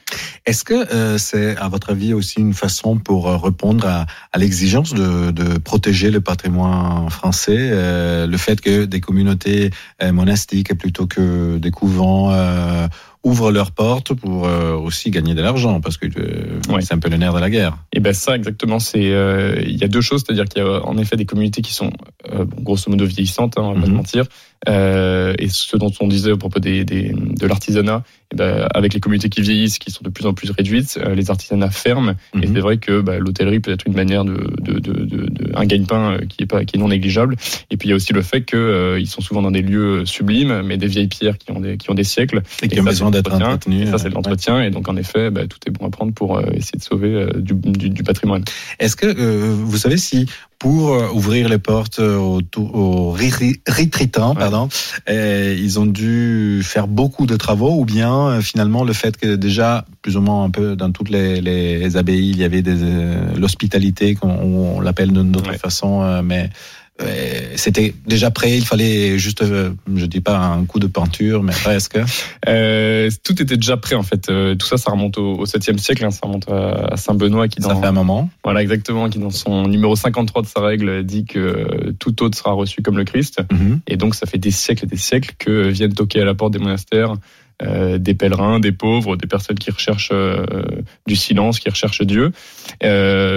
Est-ce 0.48 0.64
que 0.64 0.74
euh, 0.74 1.20
c'est, 1.20 1.56
à 1.58 1.70
votre 1.70 1.92
avis, 1.92 2.14
aussi 2.14 2.40
une 2.40 2.56
façon 2.56 2.98
pour 2.98 3.30
euh, 3.30 3.38
répondre 3.38 3.86
à, 3.86 4.08
à 4.32 4.38
l'exigence 4.40 4.94
de, 4.96 5.30
de 5.32 5.60
protéger 5.60 6.10
le 6.10 6.20
patrimoine 6.20 7.10
français, 7.12 7.70
euh, 7.72 8.26
le 8.26 8.38
fait 8.38 8.62
que 8.62 8.86
des 8.86 9.00
communautés 9.00 9.70
euh, 10.02 10.12
monastiques 10.12 10.74
plutôt 10.78 11.06
que 11.06 11.60
des 11.60 11.72
couvents 11.72 12.32
euh, 12.32 12.88
ouvrent 13.24 13.52
leurs 13.52 13.72
portes 13.72 14.14
pour 14.14 14.46
euh, 14.48 14.74
aussi 14.76 15.10
gagner 15.12 15.34
de 15.34 15.42
l'argent, 15.42 15.80
parce 15.82 15.98
que 15.98 16.08
euh, 16.08 16.60
Ouais. 16.70 16.82
c'est 16.82 16.94
un 16.94 17.00
peu 17.00 17.10
le 17.10 17.18
nerf 17.18 17.34
de 17.34 17.40
la 17.40 17.50
guerre. 17.50 17.78
Et 17.94 18.00
ben 18.00 18.14
ça 18.14 18.36
exactement, 18.36 18.80
c'est 18.80 19.12
euh, 19.12 19.62
il 19.66 19.78
y 19.78 19.84
a 19.84 19.88
deux 19.88 20.02
choses, 20.02 20.24
c'est-à-dire 20.26 20.46
qu'il 20.46 20.62
y 20.62 20.66
a 20.66 20.86
en 20.86 20.98
effet 20.98 21.16
des 21.16 21.26
communautés 21.26 21.62
qui 21.62 21.74
sont 21.74 21.92
euh, 22.34 22.44
bon, 22.46 22.62
grosso 22.62 22.90
modo 22.92 23.06
vieillissantes, 23.06 23.58
hein, 23.58 23.62
on 23.64 23.74
va 23.74 23.80
pas 23.80 23.86
se 23.86 23.92
Mhm. 23.92 23.98
mentir, 23.98 24.26
euh, 24.68 25.34
et 25.40 25.50
ce 25.50 25.78
dont 25.78 25.92
on 26.00 26.08
disait 26.08 26.32
au 26.32 26.38
propos 26.38 26.60
des, 26.60 26.84
des 26.86 27.14
de 27.14 27.48
l'artisanat, 27.48 28.04
et 28.32 28.36
ben 28.36 28.68
avec 28.74 28.94
les 28.94 29.00
communautés 29.00 29.30
qui 29.30 29.42
vieillissent, 29.42 29.78
qui 29.80 29.92
sont 29.92 30.04
de 30.04 30.10
plus 30.10 30.26
en 30.26 30.34
plus 30.34 30.50
réduites, 30.52 30.98
euh, 31.04 31.16
les 31.16 31.30
artisanats 31.30 31.70
ferment, 31.70 32.12
et 32.36 32.48
Mhm. 32.48 32.54
c'est 32.56 32.62
vrai 32.62 32.78
que 32.78 33.02
bah, 33.02 33.20
l'hôtellerie 33.20 33.60
peut 33.60 33.72
être 33.72 33.86
une 33.88 33.94
manière 33.96 34.26
de, 34.26 34.34
de, 34.62 34.80
de, 34.80 34.94
de, 34.94 35.26
de- 35.30 35.52
un 35.56 35.66
gagne-pain 35.66 36.14
euh, 36.14 36.26
qui 36.28 36.44
est 36.44 36.46
pas 36.48 36.66
qui 36.66 36.78
est 36.78 36.80
non 36.80 36.88
négligeable. 36.88 37.36
Et 37.70 37.78
puis 37.78 37.88
il 37.88 37.92
y 37.92 37.94
a 37.94 37.96
aussi 37.96 38.14
le 38.14 38.22
fait 38.22 38.42
que 38.42 38.58
euh, 38.58 39.00
ils 39.00 39.08
sont 39.08 39.22
souvent 39.22 39.42
dans 39.42 39.52
des 39.52 39.62
lieux 39.62 40.06
sublimes, 40.06 40.62
mais 40.64 40.78
des 40.78 40.88
vieilles 40.88 41.08
pierres 41.08 41.38
qui 41.38 41.52
ont 41.52 41.60
des 41.60 41.78
qui 41.78 41.90
ont 41.92 41.94
des 41.96 42.04
siècles. 42.04 42.42
Et 42.62 42.68
qui 42.68 42.76
Et 42.78 42.82
ont 42.82 42.86
ça, 42.86 42.90
besoin 42.92 43.12
d'être. 43.12 43.32
Et 43.70 43.86
ça 43.88 43.98
c'est 43.98 44.10
de 44.10 44.14
l'entretien. 44.16 44.62
Et 44.64 44.70
donc 44.72 44.88
en 44.90 44.96
effet, 44.96 45.30
bah, 45.30 45.48
tout 45.48 45.60
est 45.68 45.72
bon 45.72 45.86
à 45.86 45.90
prendre 45.90 46.14
pour 46.14 46.40
essayer 46.54 46.78
de 46.78 46.84
sauver 46.84 47.28
du, 47.36 47.54
du, 47.54 47.90
du 47.90 48.04
patrimoine. 48.04 48.44
Est-ce 48.80 48.96
que 48.96 49.06
euh, 49.06 49.54
vous 49.54 49.78
savez 49.78 49.98
si 49.98 50.26
pour 50.60 50.94
euh, 50.94 51.10
ouvrir 51.14 51.50
les 51.50 51.58
portes 51.58 52.00
aux, 52.00 52.42
aux 52.58 53.12
Ouais. 54.34 54.40
pardon, 54.40 54.70
ils 55.58 55.80
ont 55.80 55.86
dû 55.86 56.62
faire 56.64 56.88
beaucoup 56.88 57.26
de 57.26 57.36
travaux 57.36 57.80
ou 57.80 57.86
bien 57.86 58.28
euh, 58.28 58.42
finalement 58.42 58.84
le 58.84 58.94
fait 58.94 59.18
que 59.18 59.36
déjà 59.36 59.86
plus 60.02 60.18
ou 60.18 60.22
moins 60.22 60.44
un 60.46 60.50
peu 60.50 60.76
dans 60.76 60.92
toutes 60.92 61.10
les, 61.10 61.42
les 61.42 61.98
abbayes 61.98 62.30
il 62.30 62.38
y 62.38 62.44
avait 62.44 62.62
des 62.62 62.82
euh, 62.82 63.36
l'hospitalité 63.38 64.16
qu'on 64.16 64.30
on 64.30 64.80
l'appelle 64.82 65.12
d'une 65.12 65.36
autre 65.36 65.50
Ouais. 65.52 65.58
façon, 65.58 66.22
mais 66.24 66.50
c'était 67.56 67.94
déjà 68.06 68.32
prêt. 68.32 68.58
Il 68.58 68.66
fallait 68.66 69.18
juste, 69.18 69.42
euh, 69.42 69.72
je 69.96 70.06
dis 70.06 70.22
pas 70.22 70.38
un 70.38 70.66
coup 70.66 70.80
de 70.80 70.88
peinture, 70.88 71.44
mais 71.44 71.54
presque. 71.54 71.98
Euh, 72.50 73.10
tout 73.24 73.42
était 73.42 73.56
déjà 73.56 73.78
prêt 73.78 73.96
en 73.96 74.04
fait. 74.04 74.30
Euh, 74.30 74.56
tout 74.56 74.66
ça, 74.66 74.76
ça 74.78 74.92
remonte 74.92 75.18
au, 75.18 75.36
au 75.36 75.46
7e 75.46 75.78
siècle. 75.78 76.04
hein. 76.04 76.12
ça 76.12 76.20
remonte 76.24 76.50
à, 76.50 76.98
Saint 76.98 77.14
Benoît 77.14 77.48
qui 77.48 77.62
Ça 77.62 77.70
dans 77.70 77.82
fait 77.82 77.88
un 77.88 77.94
moment. 77.94 78.30
voilà 78.44 78.62
exactement 78.62 79.10
qui 79.10 79.18
dans 79.18 79.30
son 79.30 79.68
numéro 79.68 79.96
53 79.96 80.42
de 80.42 80.48
sa 80.48 80.60
règle 80.60 81.06
dit 81.06 81.24
que 81.26 81.40
euh, 81.40 81.94
tout 82.00 82.22
autre 82.22 82.38
sera 82.38 82.52
reçu 82.52 82.82
comme 82.82 82.98
le 82.98 83.06
Christ. 83.06 83.40
Mhm. 83.52 83.80
Et 83.88 83.96
donc 83.96 84.14
ça 84.14 84.26
fait 84.26 84.38
des 84.38 84.52
siècles 84.52 84.84
et 84.86 84.88
des 84.88 84.98
siècles 84.98 85.36
que 85.40 85.70
viennent 85.70 85.94
toquer 85.94 86.22
à 86.22 86.26
la 86.26 86.36
porte 86.36 86.52
des 86.52 86.60
monastères 86.60 87.16
euh, 87.62 87.98
des 87.98 88.14
pèlerins, 88.16 88.60
des 88.60 88.72
pauvres, 88.72 89.16
des 89.16 89.28
personnes 89.28 89.58
qui 89.60 89.70
recherchent 89.70 90.10
euh, 90.12 90.44
du 91.08 91.16
silence, 91.16 91.60
qui 91.60 91.70
recherchent 91.70 92.02
Dieu. 92.02 92.32
Euh, 92.84 93.33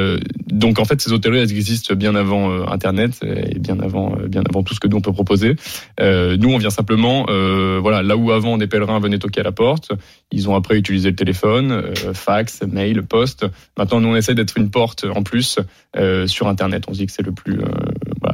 donc 0.46 0.78
en 0.78 0.84
fait, 0.84 1.00
ces 1.00 1.12
hôtelleries 1.12 1.40
existent 1.40 1.94
bien 1.94 2.14
avant 2.14 2.50
euh, 2.50 2.64
Internet 2.66 3.20
et 3.22 3.58
bien 3.58 3.78
avant, 3.80 4.16
euh, 4.18 4.28
bien 4.28 4.42
avant 4.48 4.62
tout 4.62 4.74
ce 4.74 4.80
que 4.80 4.88
nous 4.88 4.96
on 4.96 5.00
peut 5.00 5.12
proposer. 5.12 5.56
Euh, 6.00 6.36
nous, 6.36 6.50
on 6.50 6.58
vient 6.58 6.70
simplement, 6.70 7.26
euh, 7.28 7.78
voilà, 7.80 8.02
là 8.02 8.16
où 8.16 8.30
avant 8.30 8.56
des 8.58 8.66
pèlerins 8.66 9.00
venaient 9.00 9.18
toquer 9.18 9.40
à 9.40 9.44
la 9.44 9.52
porte, 9.52 9.92
ils 10.32 10.48
ont 10.48 10.54
après 10.54 10.76
utilisé 10.76 11.10
le 11.10 11.16
téléphone, 11.16 11.72
euh, 11.72 12.14
fax, 12.14 12.62
mail, 12.62 13.02
poste. 13.02 13.46
Maintenant, 13.76 14.00
nous 14.00 14.08
on 14.08 14.16
essaie 14.16 14.34
d'être 14.34 14.56
une 14.56 14.70
porte 14.70 15.04
en 15.04 15.22
plus 15.22 15.58
euh, 15.96 16.26
sur 16.26 16.48
Internet. 16.48 16.84
On 16.88 16.94
se 16.94 16.98
dit 16.98 17.06
que 17.06 17.12
c'est 17.12 17.24
le 17.24 17.32
plus, 17.32 17.58
euh, 17.58 17.68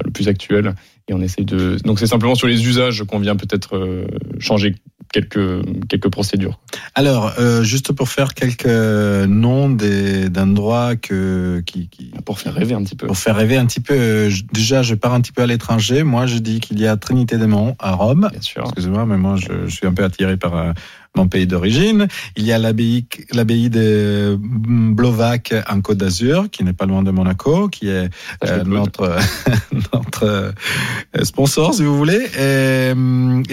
le 0.05 0.11
plus 0.11 0.29
actuel 0.29 0.75
et 1.09 1.15
on 1.15 1.21
essaie 1.21 1.45
de. 1.45 1.77
Donc 1.85 1.99
c'est 1.99 2.07
simplement 2.07 2.35
sur 2.35 2.47
les 2.47 2.67
usages 2.67 3.05
qu'on 3.05 3.19
vient 3.19 3.37
peut-être 3.37 3.77
euh, 3.77 4.07
changer 4.39 4.75
quelques 5.13 5.63
quelques 5.89 6.09
procédures. 6.11 6.59
Alors, 6.95 7.33
euh, 7.39 7.63
juste 7.63 7.93
pour 7.93 8.09
faire 8.09 8.35
quelques 8.35 8.67
noms 8.67 9.69
des- 9.71 10.29
d'endroits 10.31 10.97
que 10.97 11.63
qui, 11.67 11.89
qui 11.89 12.13
Pour 12.25 12.39
faire 12.39 12.55
rêver 12.55 12.75
un 12.75 12.83
petit 12.83 12.97
peu. 12.97 13.07
pour 13.07 13.17
faire 13.19 13.37
rêver 13.37 13.57
un 13.57 13.67
petit 13.67 13.81
peu. 13.81 13.95
euh, 13.95 14.31
je- 14.31 14.43
déjà, 14.53 14.83
je 14.83 14.95
pars 14.95 15.13
un 15.15 15.21
petit 15.21 15.33
peu 15.33 15.43
à 15.43 15.47
l'étranger. 15.47 16.03
Moi, 16.03 16.27
je 16.27 16.39
dis 16.39 16.61
qu'il 16.61 16.81
y 16.81 16.87
a 16.87 16.97
Trinité 16.97 17.37
des 17.39 17.47
Monts 17.47 17.77
à 17.79 17.93
Rome. 17.93 18.29
Bien 18.33 18.41
sûr. 18.41 18.63
Excusez-moi, 18.65 19.07
mais 19.07 19.17
moi, 19.19 19.37
je, 19.37 19.67
je 19.67 19.75
suis 19.75 19.87
un 19.87 19.93
peu 19.93 20.05
attiré 20.05 20.37
par 20.37 20.57
euh, 20.57 20.73
mon 21.17 21.29
pays 21.29 21.47
d'origine. 21.47 22.09
Il 22.37 22.45
y 22.45 22.53
a 22.53 22.59
l'abbaye, 22.59 23.05
l'abbaye 23.33 23.69
de 23.71 24.39
Blovac 24.41 25.55
en 25.69 25.81
Côte 25.81 25.99
d'Azur, 25.99 26.47
qui 26.51 26.65
n'est 26.65 26.73
pas 26.73 26.87
loin 26.87 27.03
de 27.03 27.11
Monaco, 27.11 27.69
qui 27.69 27.89
est 27.89 28.09
euh, 28.45 28.65
notre 28.65 29.17
notre 29.93 30.25
euh, 30.25 31.25
sponsor, 31.25 31.75
si 31.75 31.83
vous 31.83 31.97
voulez. 31.97 32.19
Et, 32.39 32.93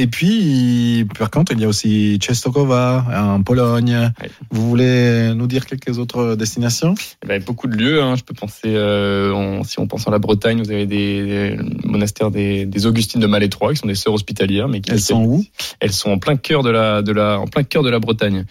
et 0.02 0.08
puis, 0.08 1.06
par 1.18 1.30
contre, 1.32 1.52
il 1.52 1.60
y 1.60 1.66
a 1.66 1.68
aussi 1.68 2.18
Czestochowa 2.20 3.06
en 3.16 3.44
Pologne. 3.44 4.12
Vous 4.52 4.68
voulez 4.70 5.34
nous 5.36 5.48
dire 5.48 5.66
quelques 5.66 5.98
autres 5.98 6.36
destinations? 6.36 6.96
Eh 7.24 7.28
ben, 7.28 7.44
beaucoup 7.44 7.68
de 7.68 7.76
lieux. 7.76 8.02
Hein. 8.02 8.16
Je 8.16 8.24
peux 8.24 8.34
penser, 8.34 8.62
euh, 8.68 9.32
on- 9.34 9.64
si 9.64 9.80
on 9.80 9.88
pense 9.88 10.08
à 10.08 10.12
la 10.12 10.20
Bretagne, 10.20 10.62
vous 10.64 10.72
avez 10.72 10.86
des, 10.86 11.24
des 11.56 11.58
monastères 11.84 12.32
des, 12.32 12.66
des 12.66 12.86
Augustines 12.86 13.20
de 13.22 13.28
Malétroit, 13.28 13.74
qui 13.74 13.80
sont 13.80 13.88
des 13.88 13.96
sœurs 13.96 14.14
hospitalières, 14.14 14.68
mais 14.68 14.80
qui 14.82 14.92
Elles 14.92 15.02
sont 15.02 15.24
où? 15.24 15.46
Elles 15.80 15.92
sont 15.92 16.12
en 16.12 16.18
plein 16.20 16.38
cœur 16.38 16.64
de 16.64 16.70
la, 16.70 17.02
de 17.02 17.12
la, 17.12 17.40
en 17.40 17.48
plein 17.50 17.64
cœur 17.64 17.84
de 17.84 17.90
la 17.90 18.00
Bretagne, 18.00 18.46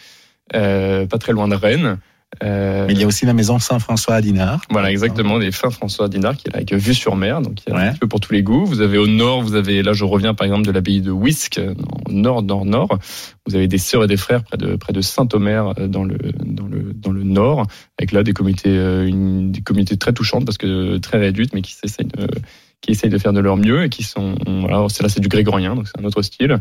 euh, 0.55 1.07
pas 1.07 1.19
très 1.19 1.33
loin 1.33 1.49
de 1.49 1.55
Rennes. 1.55 1.99
Euh, 2.45 2.85
Mais 2.87 2.93
il 2.93 3.01
y 3.01 3.05
a 3.05 3.07
aussi 3.07 3.25
la 3.25 3.33
maison 3.33 3.59
Saint-François 3.59 4.17
à 4.17 4.21
Dinard. 4.21 4.61
Voilà, 4.69 4.91
exactement, 4.91 5.39
des 5.39 5.51
fins 5.51 5.71
François 5.71 6.11
Dinard 6.11 6.37
qui 6.37 6.49
est 6.49 6.51
là 6.51 6.57
avec 6.59 6.75
vue 6.75 6.93
sur 6.93 7.17
mer, 7.17 7.41
donc 7.41 7.63
il 7.67 7.71
y 7.71 7.73
a 7.73 7.77
Ouais. 7.77 7.83
un 7.85 7.91
petit 7.93 8.01
peu 8.01 8.07
pour 8.07 8.21
tous 8.21 8.35
les 8.35 8.43
goûts. 8.43 8.67
Vous 8.67 8.83
avez 8.83 8.99
au 8.99 9.07
nord, 9.07 9.41
vous 9.41 9.55
avez, 9.55 9.83
là 9.83 9.95
je 9.95 10.05
reviens 10.05 10.35
par 10.35 10.47
exemple 10.47 10.67
de 10.67 10.71
l'abbaye 10.71 11.01
de 11.01 11.11
Wisk, 11.11 11.59
au 12.07 12.13
nord, 12.13 12.43
nord, 12.43 12.67
nord. 12.67 12.99
Vous 13.47 13.55
avez 13.57 13.67
des 13.67 13.79
sœurs 13.79 14.05
et 14.05 14.09
des 14.09 14.19
frères 14.19 14.45
près 14.45 14.59
de, 14.59 14.77
près 14.77 14.93
de 14.93 15.01
Saint-Omer 15.01 15.73
euh, 15.79 15.89
dans 15.89 16.05
le, 16.05 16.19
dans 16.45 16.67
le, 16.67 16.93
dans 16.95 17.13
le 17.13 17.23
nord, 17.23 17.67
avec 17.99 18.13
là 18.13 18.23
des 18.23 18.35
comités, 18.35 18.75
une, 18.75 19.51
des 19.51 19.63
comités 19.63 19.97
très 19.97 20.13
touchantes 20.13 20.45
parce 20.45 20.59
que 20.59 20.99
très 20.99 21.17
réduites, 21.17 21.55
mais 21.55 21.63
qui 21.63 21.77
essayent 21.83 22.05
de, 22.07 22.29
qui 22.83 22.91
essayent 22.91 23.11
de 23.11 23.19
faire 23.19 23.33
de 23.33 23.41
leur 23.41 23.57
mieux 23.57 23.85
et 23.85 23.89
qui 23.89 24.03
sont, 24.03 24.35
voilà, 24.47 24.87
c'est 24.91 25.03
là 25.03 25.09
c'est 25.09 25.21
du 25.21 25.29
grégorien, 25.29 25.75
donc 25.75 25.89
c'est 25.89 25.99
un 25.99 26.05
autre 26.05 26.21
style. 26.21 26.59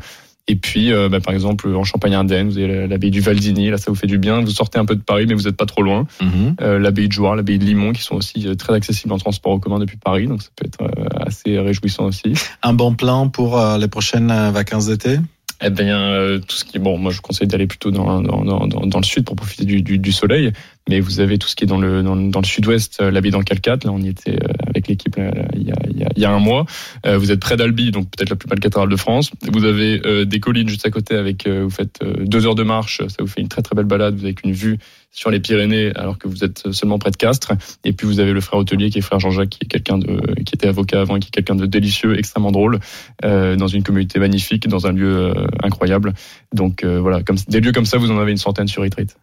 Et 0.50 0.56
puis, 0.56 0.94
euh, 0.94 1.10
bah, 1.10 1.20
par 1.20 1.34
exemple, 1.34 1.68
en 1.75 1.84
Champagne-Ardenne, 1.84 2.48
vous 2.50 2.58
avez 2.58 2.88
l'abbaye 2.88 3.12
du 3.12 3.20
Valdini, 3.20 3.70
là 3.70 3.77
ça 3.77 3.92
vous 3.92 3.96
fait 3.96 4.08
du 4.08 4.18
bien. 4.18 4.39
Vous 4.42 4.50
sortez 4.51 4.80
un 4.80 4.86
peu 4.86 4.96
de 4.96 5.01
Paris, 5.01 5.25
mais 5.27 5.34
vous 5.34 5.44
n'êtes 5.44 5.58
pas 5.58 5.66
trop 5.66 5.82
loin 5.82 6.08
Mhm. 6.22 6.56
euh, 6.62 6.80
l'abbaye 6.80 7.08
de 7.08 7.12
Jouarre, 7.13 7.36
l'abbaye 7.36 7.60
de 7.60 7.66
Limon, 7.66 7.92
qui 7.92 8.01
sont 8.01 8.16
aussi 8.16 8.48
euh, 8.48 8.56
très 8.56 8.74
accessibles 8.74 9.12
en 9.13 9.18
transport 9.18 9.51
en 9.51 9.60
commun 9.60 9.80
depuis 9.80 9.98
Paris, 9.98 10.27
donc 10.27 10.42
ça 10.42 10.50
peut 10.56 10.66
être 10.66 10.82
euh, 10.84 11.06
assez 11.25 11.60
réjouissant 11.60 12.06
aussi. 12.06 12.34
Un 12.63 12.74
bon 12.74 12.94
plan 12.96 13.27
pour 13.30 13.60
euh, 13.60 13.77
les 13.77 13.88
prochaines 13.89 14.27
vacances 14.51 14.88
d'été? 14.88 15.18
Eh 15.64 15.72
bien, 15.72 16.00
euh, 16.00 16.40
tout 16.40 16.56
ce 16.56 16.64
qui 16.66 16.78
est 16.78 16.80
bon, 16.80 17.00
moi 17.00 17.12
je 17.12 17.20
conseille 17.20 17.48
d'aller 17.48 17.66
plutôt 17.66 17.90
dans, 17.90 18.22
dans, 18.22 18.44
dans, 18.44 18.68
dans, 18.68 19.00
le 19.00 19.04
sud 19.04 19.26
pour 19.26 19.36
profiter 19.36 19.66
du, 19.66 19.82
du, 19.82 19.98
du 19.98 20.12
soleil, 20.12 20.52
mais 20.88 21.00
vous 21.00 21.20
avez 21.20 21.40
tout 21.40 21.48
ce 21.48 21.56
qui 21.56 21.64
est 21.64 21.68
dans 21.68 21.80
le 21.80 22.04
dans, 22.04 22.14
le- 22.16 22.46
sud-ouest, 22.46 23.00
euh, 23.02 23.10
l'abbaye 23.10 23.32
d'Ancalcat, 23.32 23.78
là 23.84 23.92
on 23.92 24.00
y 24.00 24.08
était 24.08 24.36
euh, 24.36 24.54
avec 24.68 24.88
l'équipe 24.88 25.16
il, 25.56 25.64
y 25.64 25.72
a, 25.72 25.76
il, 25.90 25.98
y 25.98 26.04
a, 26.04 26.10
y 26.16 26.26
a 26.26 26.32
un 26.32 26.40
mois. 26.40 26.68
Euh, 27.08 27.18
vous 27.18 27.32
êtes 27.32 27.40
près 27.40 27.58
d'Albi, 27.58 27.90
donc 27.90 28.08
peut-être 28.12 28.30
la 28.30 28.36
plus 28.36 28.48
belle 28.48 28.60
cathédrale 28.60 28.90
de 28.90 28.96
France. 28.96 29.32
Vous 29.52 29.66
avez 29.66 30.00
euh, 30.06 30.26
des 30.26 30.40
collines 30.40 30.70
juste 30.70 30.86
à 30.86 30.92
côté 30.92 31.16
avec, 31.16 31.48
euh, 31.48 31.64
vous 31.64 31.72
faites 31.72 32.02
deux 32.04 32.46
heures 32.46 32.56
de 32.56 32.64
marche, 32.64 33.02
ça 33.08 33.16
vous 33.20 33.28
fait 33.28 33.42
une 33.42 33.50
très 33.50 33.64
très 33.64 33.76
belle 33.76 33.86
balade, 33.86 34.16
vous 34.16 34.26
avez 34.26 34.36
une 34.44 34.54
vue 34.54 34.78
sur 35.18 35.32
les 35.32 35.40
Pyrénées 35.40 35.92
alors 35.96 36.20
que 36.20 36.28
vous 36.28 36.44
êtes 36.44 36.72
seulement 36.72 37.00
près 37.00 37.10
de 37.10 37.18
Castres. 37.18 37.54
Et 37.84 37.92
puis 37.92 38.06
vous 38.06 38.20
avez 38.20 38.34
le 38.34 38.40
frère 38.40 38.60
hôtelier 38.60 38.92
qui 38.92 39.00
est 39.00 39.02
frère 39.02 39.20
Jean-Jacques, 39.20 39.50
qui 39.50 39.60
est 39.64 39.68
quelqu'un 39.68 39.98
de, 39.98 40.36
qui 40.44 40.54
était 40.54 40.68
avocat 40.68 41.02
avant, 41.02 41.18
qui 41.18 41.30
est 41.30 41.32
quelqu'un 41.32 41.56
de 41.56 41.66
délicieux, 41.66 42.20
extrêmement 42.20 42.52
drôle, 42.52 42.80
euh, 43.26 43.56
dans 43.56 43.68
une 43.68 43.82
communauté 43.82 44.20
magnifique, 44.20 44.68
dans 44.68 44.86
un 44.86 44.92
lieu 44.92 45.18
euh, 45.18 45.48
incroyable. 45.64 46.14
Donc 46.54 46.84
euh, 46.84 47.00
voilà, 47.00 47.24
comme 47.24 47.38
des 47.48 47.62
lieux 47.62 47.72
comme 47.72 47.86
ça, 47.86 47.98
vous 47.98 48.12
en 48.12 48.20
avez 48.20 48.30
une 48.30 48.38
centaine 48.38 48.68
sur 48.68 48.84
Retreat. 48.84 49.18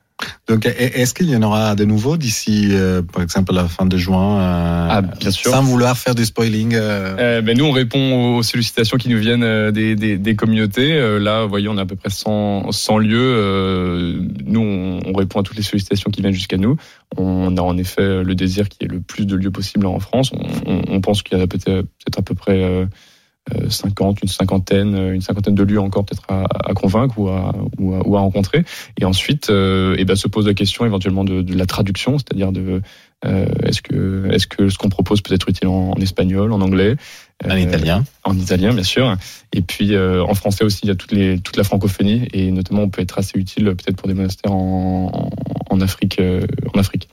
Donc, 0.49 0.67
e- 0.67 0.71
est-ce 0.79 1.13
qu'il 1.15 1.29
y 1.29 1.35
en 1.37 1.43
aura 1.43 1.75
de 1.75 1.85
nouveaux 1.85 2.17
d'ici, 2.17 2.69
euh, 2.71 3.03
par 3.03 3.23
exemple, 3.23 3.53
la 3.53 3.67
fin 3.67 3.85
de 3.87 3.97
juin 3.97 4.39
euh, 4.41 4.89
Ah, 4.91 5.03
bien 5.03 5.31
sûr. 5.31 5.51
Sans 5.51 5.63
vouloir 5.63 5.97
faire 5.99 6.15
du 6.15 6.25
spoiling. 6.25 6.75
euh, 6.75 7.41
ben 7.41 7.57
nous, 7.57 7.65
on 7.65 7.73
répond 7.73 8.37
aux 8.37 8.43
sollicitations 8.43 8.97
qui 8.97 9.09
nous 9.09 9.19
viennent 9.19 9.71
des, 9.73 9.97
des, 9.97 10.17
des 10.19 10.37
communautés. 10.37 10.99
Là, 11.19 11.43
vous 11.45 11.49
voyez, 11.49 11.69
on 11.69 11.77
a 11.79 11.83
à 11.83 11.87
peu 11.87 11.97
près 11.97 12.11
100, 12.11 12.71
100 12.73 12.99
lieux. 12.99 14.19
Nous, 14.45 14.61
on, 14.61 15.01
on 15.05 15.13
répond 15.15 15.41
à 15.41 15.43
toutes 15.43 15.57
les 15.57 15.63
sollicitations 15.63 16.11
qui 16.11 16.21
viennent 16.21 16.33
jusqu'à 16.35 16.59
nous. 16.59 16.77
On 17.17 17.57
a 17.57 17.61
en 17.63 17.77
effet 17.77 18.23
le 18.23 18.35
désir 18.35 18.69
qu'il 18.69 18.83
y 18.83 18.85
ait 18.91 18.95
le 18.95 19.01
plus 19.01 19.27
de 19.27 19.37
lieux 19.37 19.51
possible 19.51 19.87
en 19.87 19.99
France. 19.99 20.31
On, 20.33 20.47
on, 20.73 20.83
on 20.89 21.01
pense 21.01 21.23
qu'il 21.23 21.39
y 21.39 21.41
a 21.43 21.47
peut-être 21.47 21.87
à 22.17 22.23
peu 22.23 22.35
près 22.35 22.87
50, 23.69 24.23
une 24.23 24.29
cinquantaine, 24.29 24.95
euh, 24.95 25.15
une 25.15 25.21
cinquantaine 25.21 25.55
de 25.55 25.63
lieux 25.63 25.81
encore 25.81 26.05
peut-être 26.05 26.25
à, 26.29 26.45
à 26.71 26.73
convaincre 26.73 27.19
ou 27.19 27.29
à, 27.29 27.55
ou 27.79 27.95
à, 27.95 28.07
ou 28.07 28.17
à 28.17 28.21
rencontrer. 28.21 28.65
Et 28.99 29.05
ensuite, 29.05 29.51
euh, 29.51 29.97
eh 29.99 30.05
ben, 30.05 30.17
se 30.17 30.29
pose 30.29 30.47
la 30.47 30.55
question 30.55 30.87
éventuellement 30.87 31.25
de, 31.25 31.43
de 31.43 31.55
la 31.55 31.67
traduction, 31.67 32.19
c'est-à-dire 32.19 32.53
de 32.53 32.81
euh, 33.25 33.47
est-ce 33.65 33.83
que 33.83 34.29
est-ce 34.31 34.47
que 34.47 34.69
ce 34.69 34.79
qu'on 34.79 34.89
propose 34.89 35.21
peut 35.23 35.35
être 35.35 35.49
utile 35.49 35.69
en, 35.69 35.93
en 35.93 36.01
espagnol, 36.01 36.53
en 36.53 36.61
anglais, 36.61 36.97
en 37.45 37.51
euh, 37.51 37.59
italien. 37.59 38.05
en 38.25 38.37
italien 38.37 38.73
bien 38.75 38.83
sûr, 38.83 39.17
et 39.53 39.63
puis 39.63 39.95
euh, 39.95 40.23
en 40.23 40.35
français 40.35 40.65
aussi 40.65 40.81
il 40.83 40.89
y 40.89 40.93
a 40.93 40.95
toutes 40.95 41.13
les, 41.13 41.39
toute 41.39 41.57
la 41.57 41.65
francophonie 41.65 42.29
et 42.33 42.51
notamment 42.51 42.83
on 42.83 42.91
peut 42.91 43.03
être 43.03 43.19
assez 43.19 43.39
utile 43.39 43.65
peut-être 43.65 43.97
pour 43.97 44.09
des 44.09 44.15
monastères 44.15 44.53
en, 44.53 45.31
en, 45.71 45.75
en 45.75 45.81
Afrique 45.81 46.19
euh, 46.19 46.47
en 46.75 46.79
Afrique. 46.79 47.09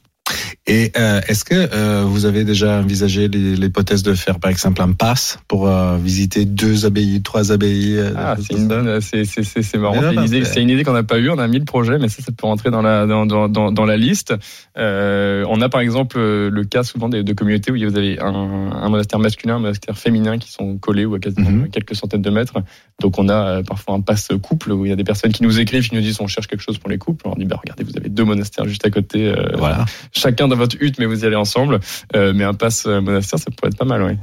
Et 0.72 0.90
euh, 0.98 1.20
est-ce 1.28 1.44
que 1.44 1.54
euh, 1.54 2.04
vous 2.06 2.26
avez 2.26 2.46
déjà 2.46 2.80
envisagé 2.80 3.28
l'hypothèse 3.28 4.04
de 4.04 4.14
faire, 4.14 4.40
par 4.40 4.50
exemple, 4.50 4.82
un 4.82 4.94
pass 4.94 5.38
pour 5.50 5.68
euh, 5.68 5.98
visiter 5.98 6.46
deux 6.46 6.86
abbayes, 6.86 7.22
trois 7.22 7.52
abbayes 7.52 8.00
Ah, 8.16 8.38
c'est 8.40 8.54
une 8.54 8.68
marrant. 8.68 9.02
C'est 9.02 10.62
une 10.62 10.70
idée, 10.70 10.86
qu'on 10.86 10.94
n'a 10.94 11.04
pas 11.04 11.20
eue. 11.20 11.30
On 11.30 11.40
a 11.40 11.48
mis 11.50 11.60
le 11.60 11.66
projet, 11.66 11.98
mais 12.00 12.08
ça, 12.08 12.24
ça 12.24 12.32
peut 12.32 12.48
rentrer 12.48 12.72
dans 12.72 12.82
la 12.82 13.06
dans 13.06 13.26
dans 13.26 13.50
dans, 13.50 13.86
la 13.86 13.98
liste. 13.98 14.34
On 14.78 15.62
a 15.62 15.68
par 15.70 15.82
exemple 15.82 16.18
le 16.18 16.64
cas 16.64 16.84
souvent 16.84 17.10
de 17.10 17.34
communautés 17.34 17.74
où 17.74 17.76
vous 17.76 17.98
avez 17.98 18.22
un, 18.22 18.28
un 18.28 18.88
monastère 18.88 19.20
masculin, 19.20 19.58
un 19.58 19.60
monastère 19.60 19.98
féminin 19.98 20.38
qui 20.38 20.54
sont 20.54 20.78
collés 20.78 21.04
ou 21.04 21.16
à 21.16 21.20
quasiment 21.20 21.50
Mhm. 21.52 21.70
quelques 21.70 21.96
centaines 21.96 22.22
de 22.22 22.30
mètres. 22.30 22.54
Donc 23.02 23.20
on 23.20 23.28
a 23.28 23.62
parfois 23.64 23.96
un 23.96 24.00
pass 24.02 24.30
couple 24.42 24.72
où 24.72 24.86
il 24.86 24.90
y 24.90 24.94
a 24.94 24.96
des 24.96 25.04
personnes 25.04 25.34
qui 25.34 25.44
nous 25.44 25.60
écrivent, 25.60 25.90
qui 25.90 25.96
nous 25.96 26.02
disent 26.02 26.22
on 26.22 26.28
cherche 26.28 26.48
quelque 26.48 26.62
chose 26.64 26.78
pour 26.78 26.90
les 26.90 26.98
couples. 26.98 27.26
On 27.26 27.32
leur 27.32 27.38
dit 27.38 27.44
bah 27.46 27.58
regardez, 27.62 27.84
vous 27.84 27.98
avez 27.98 28.08
deux 28.08 28.24
monastères 28.24 28.66
juste 28.70 28.86
à 28.86 28.90
côté, 28.90 29.34
Voilà. 29.58 29.84
chacun 30.14 30.48
dans 30.48 30.61
votre 30.62 30.78
hutte, 30.80 31.00
mais 31.00 31.06
vous 31.06 31.24
y 31.24 31.26
allez 31.26 31.36
ensemble. 31.36 31.80
Euh, 32.16 32.34
mais 32.36 32.44
un 32.44 32.54
pass 32.54 32.86
euh, 32.86 33.02
monastère, 33.02 33.40
ça 33.40 33.46
pourrait 33.56 33.70
être 33.70 33.78
pas 33.78 33.86
mal, 33.86 34.04
oui. 34.04 34.14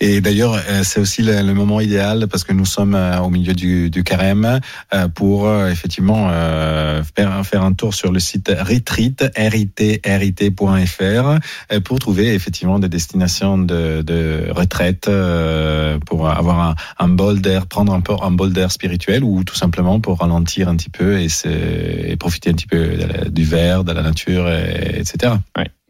Et 0.00 0.20
d'ailleurs, 0.20 0.54
euh, 0.54 0.80
c'est 0.82 1.00
aussi 1.00 1.22
le, 1.22 1.42
le 1.42 1.54
moment 1.54 1.80
idéal 1.80 2.26
parce 2.28 2.44
que 2.44 2.52
nous 2.52 2.64
sommes 2.64 2.98
au 3.22 3.30
milieu 3.30 3.54
du, 3.54 3.90
du 3.90 4.04
carême 4.04 4.60
pour 5.14 5.50
effectivement 5.66 6.30
faire, 7.16 7.46
faire 7.46 7.62
un 7.62 7.72
tour 7.72 7.94
sur 7.94 8.12
le 8.12 8.20
site 8.20 8.48
retreat, 8.48 9.24
rit.fr 9.36 11.38
pour 11.84 11.98
trouver 11.98 12.34
effectivement 12.34 12.78
des 12.78 12.88
destinations 12.88 13.58
de, 13.58 14.02
de 14.02 14.46
retraite 14.50 15.10
pour 16.06 16.28
avoir 16.28 16.60
un, 16.60 16.74
un 16.98 17.08
bol 17.08 17.40
d'air, 17.40 17.66
prendre 17.66 17.92
un 17.92 18.00
peu 18.00 18.14
un 18.22 18.30
bol 18.30 18.52
d'air 18.52 18.70
spirituel 18.70 19.24
ou 19.24 19.44
tout 19.44 19.54
simplement 19.54 20.00
pour 20.00 20.18
ralentir 20.20 20.68
un 20.68 20.76
petit 20.76 20.90
peu 20.90 21.20
et, 21.20 22.16
profiter 22.16 22.50
un 22.50 22.54
petit 22.54 22.66
peu 22.66 22.96
la- 22.96 23.28
du 23.28 23.44
verre, 23.44 23.84
de 23.84 23.92
la 23.92 24.02
nature, 24.02 24.48
et, 24.48 24.98
etc. 25.00 25.34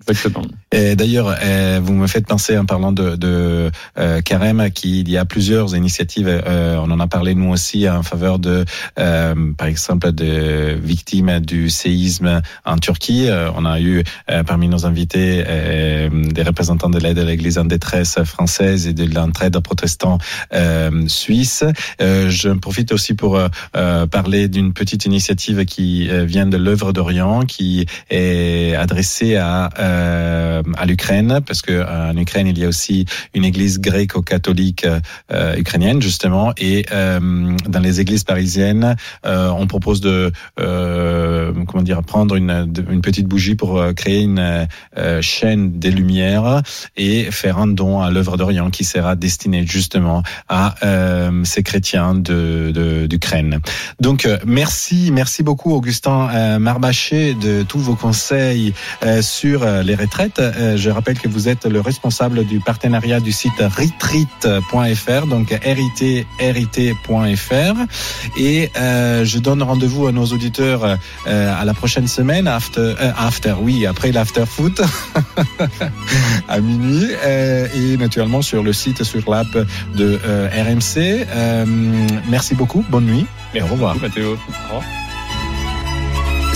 Exactement. 0.09 0.47
D'ailleurs, 0.73 1.35
euh, 1.43 1.81
vous 1.83 1.95
me 1.95 2.07
faites 2.07 2.27
penser 2.27 2.57
en 2.59 2.65
parlant 2.65 2.93
de, 2.93 3.17
de 3.17 3.71
euh, 3.99 4.21
carême 4.21 4.71
qu'il 4.71 5.09
y 5.09 5.17
a 5.17 5.25
plusieurs 5.25 5.75
initiatives. 5.75 6.29
euh, 6.29 6.77
on 6.77 6.91
en 6.91 7.01
a 7.01 7.07
parlé 7.07 7.35
nous 7.35 7.51
aussi 7.51 7.89
en 7.89 8.03
faveur 8.03 8.39
de, 8.39 8.65
euh, 8.99 9.53
par 9.57 9.67
exemple, 9.69 10.13
de 10.13 10.77
victimes 10.83 11.41
du 11.41 11.71
séisme 11.71 12.43
en 12.65 12.77
Turquie. 12.79 13.29
Euh, 13.29 13.51
on 13.57 13.65
a 13.65 13.81
eu 13.81 14.05
euh, 14.31 14.43
parmi 14.45 14.69
nos 14.69 14.87
invités 14.87 15.45
euh, 15.47 16.09
des 16.31 16.43
représentants 16.43 16.91
de 16.91 16.99
l'aide 16.99 17.19
à 17.19 17.25
l'Église 17.25 17.59
en 17.59 17.65
détresse 17.65 18.19
française 18.25 18.87
et 18.87 18.93
de 18.93 19.13
l'entraide 19.13 19.59
protestant 19.61 20.19
euh, 20.53 21.09
suisse. 21.09 21.65
Euh, 22.01 22.29
je 22.29 22.51
profite 22.51 22.93
aussi 22.93 23.15
pour 23.15 23.39
parler 23.73 24.49
d'une 24.49 24.73
petite 24.73 25.07
initiative 25.07 25.65
qui 25.65 26.09
vient 26.27 26.47
de 26.47 26.57
l'œuvre 26.57 26.93
d'Orient, 26.93 27.43
qui 27.43 27.87
est 28.11 28.75
adressée 28.75 29.37
à 29.37 29.71
euh, 29.97 30.63
à 30.77 30.85
l'Ukraine, 30.87 31.41
parce 31.47 31.63
que 31.63 31.73
euh, 31.73 32.13
en 32.13 32.17
Ukraine 32.17 32.47
il 32.47 32.59
y 32.59 32.65
a 32.65 32.69
aussi 32.69 33.07
une 33.35 33.45
église 33.45 33.81
gréco-catholique 33.81 34.87
euh, 35.33 35.57
ukrainienne 35.57 36.01
justement, 36.03 36.53
et 36.59 36.85
euh, 36.93 37.57
dans 37.69 37.81
les 37.81 38.01
églises 38.01 38.25
parisiennes, 38.25 38.97
euh, 39.25 39.49
on 39.63 39.67
propose 39.67 40.01
de 40.01 40.33
euh, 40.61 41.53
comment 41.67 41.83
dire 41.83 42.03
prendre 42.03 42.35
une, 42.37 42.73
une 42.91 43.01
petite 43.01 43.27
bougie 43.27 43.55
pour 43.55 43.83
créer 43.95 44.23
une 44.23 44.69
chaîne 45.21 45.79
des 45.79 45.91
lumières 45.91 46.63
et 46.97 47.31
faire 47.31 47.59
un 47.59 47.67
don 47.67 48.01
à 48.01 48.11
l'œuvre 48.11 48.37
d'Orient 48.37 48.71
qui 48.71 48.85
sera 48.85 49.17
destinée 49.17 49.65
justement 49.67 50.23
à 50.49 50.75
ces 51.45 51.63
chrétiens 51.63 52.15
de 52.15 53.07
d'Ukraine. 53.07 53.61
Donc 54.01 54.29
merci, 54.47 55.11
merci 55.13 55.43
beaucoup 55.43 55.73
Augustin 55.73 56.59
Marbaché 56.59 57.35
de 57.35 57.63
tous 57.63 57.79
vos 57.79 57.95
conseils 57.95 58.75
sur 59.21 59.65
les 59.87 59.95
retraites. 59.95 60.39
Euh, 60.39 60.77
je 60.77 60.91
rappelle 60.91 61.19
que 61.19 61.29
vous 61.29 61.49
êtes 61.49 61.65
le 61.65 61.81
responsable 61.81 62.45
du 62.45 62.61
partenariat 62.61 63.21
du 63.21 63.33
site 63.33 63.59
retreat.fr, 63.59 65.27
donc 65.27 65.49
rit.fr. 66.39 67.77
Et 68.37 68.71
euh, 68.77 69.25
je 69.25 69.39
donne 69.39 69.63
rendez-vous 69.63 70.07
à 70.07 70.13
nos 70.13 70.27
auditeurs 70.27 70.85
euh, 70.85 70.97
à 71.27 71.65
la 71.65 71.75
prochaine 71.75 72.09
semaine, 72.09 72.49
after, 72.49 72.95
after 73.17 73.55
oui, 73.61 73.87
après 73.87 74.13
l'after 74.13 74.45
foot, 74.47 74.81
à 76.49 76.61
minuit, 76.61 77.11
et 77.75 77.97
naturellement 77.97 78.43
sur 78.43 78.63
le 78.63 78.73
site, 78.73 79.05
sur 79.05 79.31
l'app 79.31 79.57
de 79.95 80.19
RMC. 80.27 81.27
Merci 82.29 82.55
beaucoup, 82.55 82.85
bonne 82.91 83.07
nuit. 83.07 83.27
Et 83.55 83.63
au 83.63 83.67
revoir. 83.67 83.97
Mathéo. 83.97 84.33
Au 84.33 84.75
revoir. 84.75 85.06